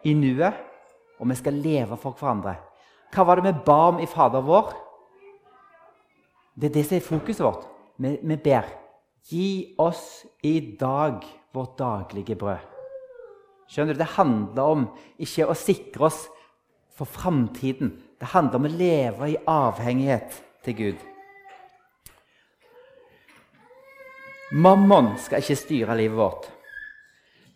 i 0.03 0.13
nuet, 0.13 0.53
og 1.19 1.29
vi 1.29 1.35
skal 1.35 1.53
leve 1.53 1.97
for 1.97 2.11
hverandre. 2.11 2.55
Hva 3.13 3.25
var 3.25 3.39
det 3.39 3.47
vi 3.47 3.65
ba 3.65 3.79
om 3.91 3.99
i 4.03 4.09
Fader 4.09 4.43
vår? 4.45 4.73
Det 6.57 6.69
er 6.69 6.75
det 6.77 6.85
som 6.87 6.97
er 6.97 7.05
fokuset 7.05 7.45
vårt. 7.45 7.67
Vi, 8.01 8.15
vi 8.21 8.37
ber. 8.41 8.65
Gi 9.27 9.75
oss 9.81 10.25
i 10.45 10.59
dag 10.79 11.25
vårt 11.53 11.77
daglige 11.77 12.37
brød. 12.39 12.63
Skjønner 13.67 13.93
du? 13.93 13.99
Det 13.99 14.15
handler 14.15 14.73
om 14.73 14.85
ikke 15.19 15.49
å 15.49 15.57
sikre 15.57 16.07
oss 16.07 16.23
for 16.97 17.09
framtiden. 17.09 17.91
Det 18.17 18.31
handler 18.31 18.61
om 18.61 18.67
å 18.69 18.73
leve 18.73 19.31
i 19.33 19.39
avhengighet 19.51 20.39
til 20.65 20.77
Gud. 20.77 21.03
Mammon 24.55 25.17
skal 25.19 25.43
ikke 25.43 25.59
styre 25.59 25.97
livet 25.99 26.17
vårt. 26.17 26.47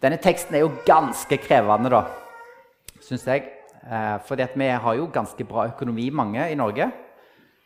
Denne 0.03 0.19
teksten 0.19 0.57
er 0.57 0.65
jo 0.65 0.73
ganske 0.85 1.37
krevende, 1.39 1.91
da, 1.93 2.03
syns 3.05 3.23
jeg. 3.29 3.45
Eh, 3.81 4.17
fordi 4.27 4.45
vi 4.53 4.67
har 4.69 4.95
jo 4.95 5.07
ganske 5.09 5.45
bra 5.47 5.65
økonomi, 5.71 6.09
mange 6.13 6.43
i 6.51 6.55
Norge. 6.55 6.85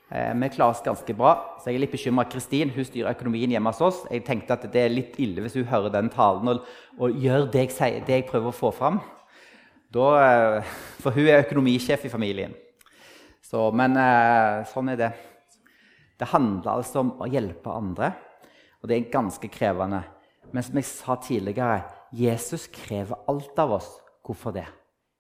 Eh, 0.10 0.34
vi 0.34 0.50
klarer 0.50 0.72
oss 0.72 0.84
ganske 0.86 1.14
bra, 1.18 1.34
så 1.60 1.70
jeg 1.70 1.76
er 1.76 1.84
litt 1.84 1.96
bekymra. 1.96 2.28
Kristin 2.32 2.72
hun 2.72 2.88
styrer 2.88 3.12
økonomien 3.12 3.52
hjemme 3.52 3.74
hos 3.74 3.82
oss. 3.84 4.04
Jeg 4.12 4.24
tenkte 4.28 4.56
at 4.56 4.68
det 4.72 4.84
er 4.86 4.94
litt 4.94 5.20
ille 5.20 5.44
hvis 5.44 5.58
hun 5.60 5.68
hører 5.68 5.92
den 5.92 6.12
talen 6.14 6.54
og, 6.54 6.70
og 7.00 7.18
gjør 7.20 7.50
det 7.52 7.66
jeg, 7.66 7.76
sier, 7.76 8.06
det 8.08 8.22
jeg, 8.22 8.28
prøver 8.30 8.52
å 8.54 8.56
få 8.56 8.72
fram. 8.76 9.02
Da, 9.92 10.06
eh, 10.22 10.76
for 11.04 11.16
hun 11.16 11.28
er 11.28 11.44
økonomisjef 11.44 12.08
i 12.08 12.14
familien. 12.14 12.56
Så, 13.46 13.68
men 13.78 13.94
sånn 14.72 14.90
er 14.90 14.98
det. 14.98 15.12
Det 16.18 16.32
handler 16.32 16.80
altså 16.80 17.04
om 17.04 17.12
å 17.22 17.28
hjelpe 17.30 17.70
andre, 17.70 18.10
og 18.82 18.90
det 18.90 18.98
er 18.98 19.12
ganske 19.14 19.50
krevende. 19.54 20.00
Men 20.50 20.66
som 20.66 20.80
jeg 20.80 20.88
sa 20.90 21.18
tidligere, 21.22 21.84
Jesus 22.16 22.66
krever 22.74 23.22
alt 23.30 23.62
av 23.62 23.76
oss. 23.78 23.92
Hvorfor 24.26 24.56
det? 24.56 24.66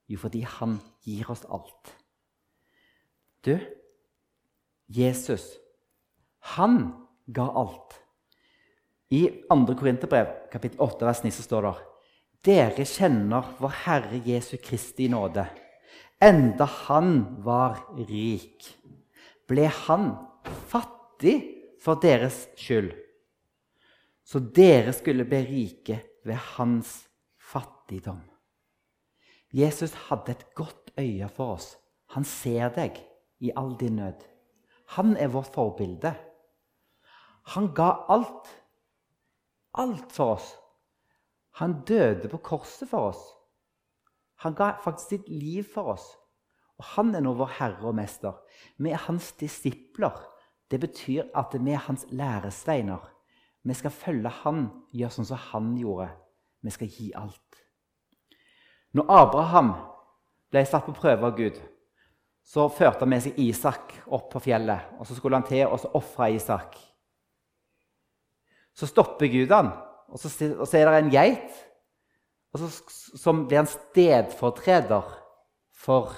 Jo, 0.07 0.19
fordi 0.21 0.43
han 0.45 0.77
gir 1.05 1.29
oss 1.31 1.45
alt. 1.49 1.93
Du, 3.45 3.57
Jesus, 4.87 5.45
han 6.55 6.93
ga 7.25 7.47
alt. 7.49 7.99
I 9.09 9.27
2. 9.49 9.75
Korinterbrev, 9.77 10.31
kapittel 10.51 10.81
8, 10.81 11.05
vers 11.05 11.23
9, 11.23 11.31
så 11.33 11.45
står 11.45 11.67
det 11.67 11.75
Dere 12.45 12.85
kjenner 12.85 13.55
vår 13.57 13.77
Herre 13.85 14.21
Jesu 14.25 14.57
Kristi 14.61 15.07
nåde. 15.09 15.47
Enda 16.21 16.67
han 16.85 17.41
var 17.45 17.81
rik, 17.97 18.67
ble 19.49 19.65
han 19.85 20.11
fattig 20.69 21.35
for 21.81 22.01
deres 22.01 22.45
skyld. 22.57 22.93
Så 24.25 24.41
dere 24.53 24.93
skulle 24.93 25.25
bli 25.29 25.41
rike 25.45 25.99
ved 26.25 26.39
hans 26.55 27.03
fattigdom. 27.37 28.23
Jesus 29.55 29.93
hadde 30.09 30.33
et 30.33 30.47
godt 30.55 30.91
øye 30.99 31.29
for 31.31 31.53
oss. 31.55 31.77
Han 32.11 32.25
ser 32.27 32.73
deg 32.75 32.97
i 33.39 33.53
all 33.55 33.77
din 33.79 33.95
nød. 34.01 34.25
Han 34.97 35.15
er 35.17 35.31
vårt 35.31 35.53
forbilde. 35.55 36.11
Han 37.55 37.69
ga 37.77 37.87
alt. 38.11 38.49
Alt 39.73 40.11
for 40.11 40.35
oss. 40.35 40.49
Han 41.61 41.85
døde 41.87 42.27
på 42.29 42.37
korset 42.37 42.89
for 42.89 43.13
oss. 43.13 43.23
Han 44.43 44.55
ga 44.59 44.73
faktisk 44.83 45.09
sitt 45.09 45.29
liv 45.29 45.63
for 45.73 45.95
oss. 45.95 46.09
Og 46.75 46.85
han 46.97 47.15
er 47.15 47.23
nå 47.23 47.31
vår 47.39 47.55
herre 47.61 47.87
og 47.87 47.95
mester. 47.95 48.35
Vi 48.77 48.91
er 48.91 49.07
hans 49.07 49.31
disipler. 49.39 50.19
Det 50.71 50.81
betyr 50.83 51.31
at 51.31 51.55
vi 51.55 51.71
er 51.71 51.87
hans 51.87 52.03
læresveiner. 52.11 52.99
Vi 53.63 53.73
skal 53.73 53.91
følge 54.03 54.29
han, 54.43 54.67
gjøre 54.91 55.15
sånn 55.15 55.31
som 55.31 55.43
han 55.53 55.75
gjorde. 55.79 56.11
Vi 56.59 56.75
skal 56.75 56.91
gi 56.91 57.13
alt. 57.15 57.44
Når 58.95 59.11
Abraham 59.11 59.73
ble 60.51 60.63
satt 60.67 60.85
på 60.87 60.95
prøve 60.95 61.27
av 61.27 61.35
Gud, 61.37 61.57
så 62.45 62.69
førte 62.69 63.03
han 63.03 63.11
med 63.11 63.23
seg 63.25 63.39
Isak 63.41 63.95
opp 64.13 64.29
på 64.31 64.41
fjellet. 64.45 64.95
og 64.99 65.07
Så 65.07 65.17
skulle 65.17 65.39
han 65.39 65.47
til 65.47 65.65
og 65.67 65.79
så 65.81 65.89
ofre 65.97 66.29
Isak. 66.35 66.77
Så 68.75 68.87
stopper 68.87 69.31
Gud 69.31 69.51
han, 69.51 69.71
og 70.11 70.19
så, 70.19 70.29
og 70.59 70.67
så 70.67 70.77
er 70.77 70.91
det 70.91 70.99
en 70.99 71.13
geit 71.13 71.61
og 72.55 72.61
så, 72.61 72.69
som 73.19 73.43
blir 73.49 73.59
en 73.59 73.67
stedfortreder 73.67 75.09
for 75.75 76.13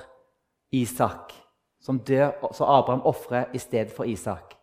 Isak. 0.76 1.34
Som 1.82 2.04
dør, 2.06 2.36
så 2.54 2.68
Abraham 2.70 3.02
ofrer 3.10 3.48
i 3.58 3.62
stedet 3.62 3.94
for 3.96 4.06
Isak. 4.06 4.54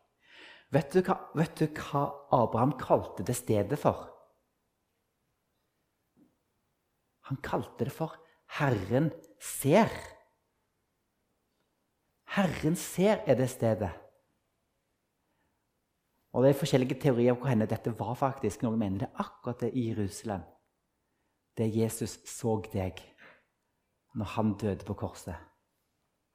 Vet 0.71 0.95
du, 0.95 1.01
hva, 1.03 1.17
vet 1.35 1.59
du 1.59 1.67
hva 1.67 2.05
Abraham 2.35 2.77
kalte 2.79 3.27
det 3.27 3.35
stedet 3.39 3.79
for? 3.81 4.07
Han 7.29 7.41
kalte 7.43 7.85
det 7.85 7.93
for 7.93 8.17
'Herren 8.59 9.11
ser'. 9.41 10.15
Herren 12.35 12.77
ser 12.77 13.23
er 13.27 13.35
det 13.35 13.51
stedet. 13.51 13.91
Og 16.33 16.43
Det 16.43 16.51
er 16.51 16.59
forskjellige 16.59 17.01
teorier 17.01 17.33
om 17.33 17.39
hvor 17.39 17.49
henne 17.49 17.67
dette 17.67 17.99
var. 17.99 18.15
faktisk. 18.15 18.63
Noen 18.63 18.79
mener 18.79 18.99
det 18.99 19.09
er 19.09 19.21
akkurat 19.23 19.61
det 19.61 19.71
i 19.75 19.89
Jerusalem. 19.89 20.43
Det 21.57 21.77
Jesus 21.77 22.19
så 22.27 22.63
deg 22.73 22.99
når 24.15 24.25
han 24.25 24.57
døde 24.59 24.85
på 24.85 24.95
korset. 24.95 25.37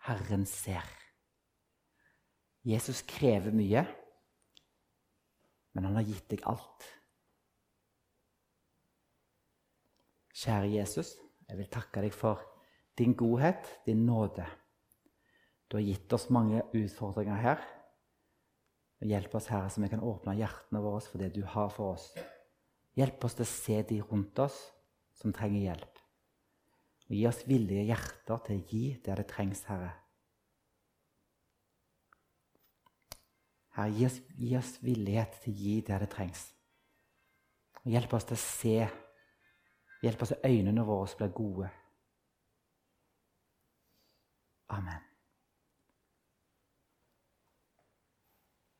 Herren 0.08 0.46
ser. 0.46 0.86
Jesus 2.64 3.02
krever 3.02 3.52
mye, 3.52 3.86
men 5.74 5.84
han 5.84 5.96
har 5.96 6.04
gitt 6.04 6.30
deg 6.30 6.44
alt. 6.48 6.99
Kjære 10.40 10.70
Jesus, 10.72 11.18
jeg 11.50 11.58
vil 11.60 11.68
takke 11.68 12.00
deg 12.06 12.14
for 12.16 12.40
din 12.96 13.12
godhet, 13.18 13.66
din 13.84 14.06
nåde. 14.08 14.46
Du 15.68 15.76
har 15.76 15.84
gitt 15.84 16.14
oss 16.16 16.30
mange 16.32 16.62
utfordringer 16.72 17.36
her. 17.44 17.64
Hjelp 19.04 19.36
oss, 19.36 19.50
Herre, 19.52 19.68
så 19.72 19.84
vi 19.84 19.90
kan 19.92 20.04
åpne 20.04 20.38
hjertene 20.40 20.80
våre 20.84 21.02
for 21.04 21.20
det 21.20 21.34
du 21.36 21.42
har 21.44 21.68
for 21.76 21.98
oss. 21.98 22.08
Hjelp 22.96 23.24
oss 23.28 23.36
til 23.36 23.46
å 23.46 23.52
se 23.52 23.82
de 23.90 24.00
rundt 24.04 24.40
oss 24.40 24.58
som 25.20 25.36
trenger 25.36 25.66
hjelp. 25.66 26.00
Og 27.10 27.18
gi 27.18 27.26
oss 27.28 27.44
villige 27.48 27.90
hjerter 27.90 28.44
til 28.46 28.62
å 28.62 28.66
gi 28.72 28.84
der 29.04 29.20
det 29.20 29.28
trengs, 29.34 29.66
Herre. 29.68 29.92
Herre, 33.76 33.92
gi 33.92 34.08
oss, 34.08 34.18
gi 34.40 34.56
oss 34.60 34.74
villighet 34.88 35.40
til 35.44 35.52
å 35.52 35.60
gi 35.66 35.78
der 35.92 36.08
det 36.08 36.12
trengs. 36.16 36.48
Og 37.84 37.92
hjelp 37.92 38.16
oss 38.16 38.32
til 38.32 38.40
å 38.40 38.44
se 38.46 38.76
Hjelp 40.02 40.22
oss 40.22 40.32
at 40.32 40.46
øynene 40.46 40.86
våre 40.86 41.08
blir 41.18 41.28
gode. 41.28 41.70
Amen. 44.70 45.09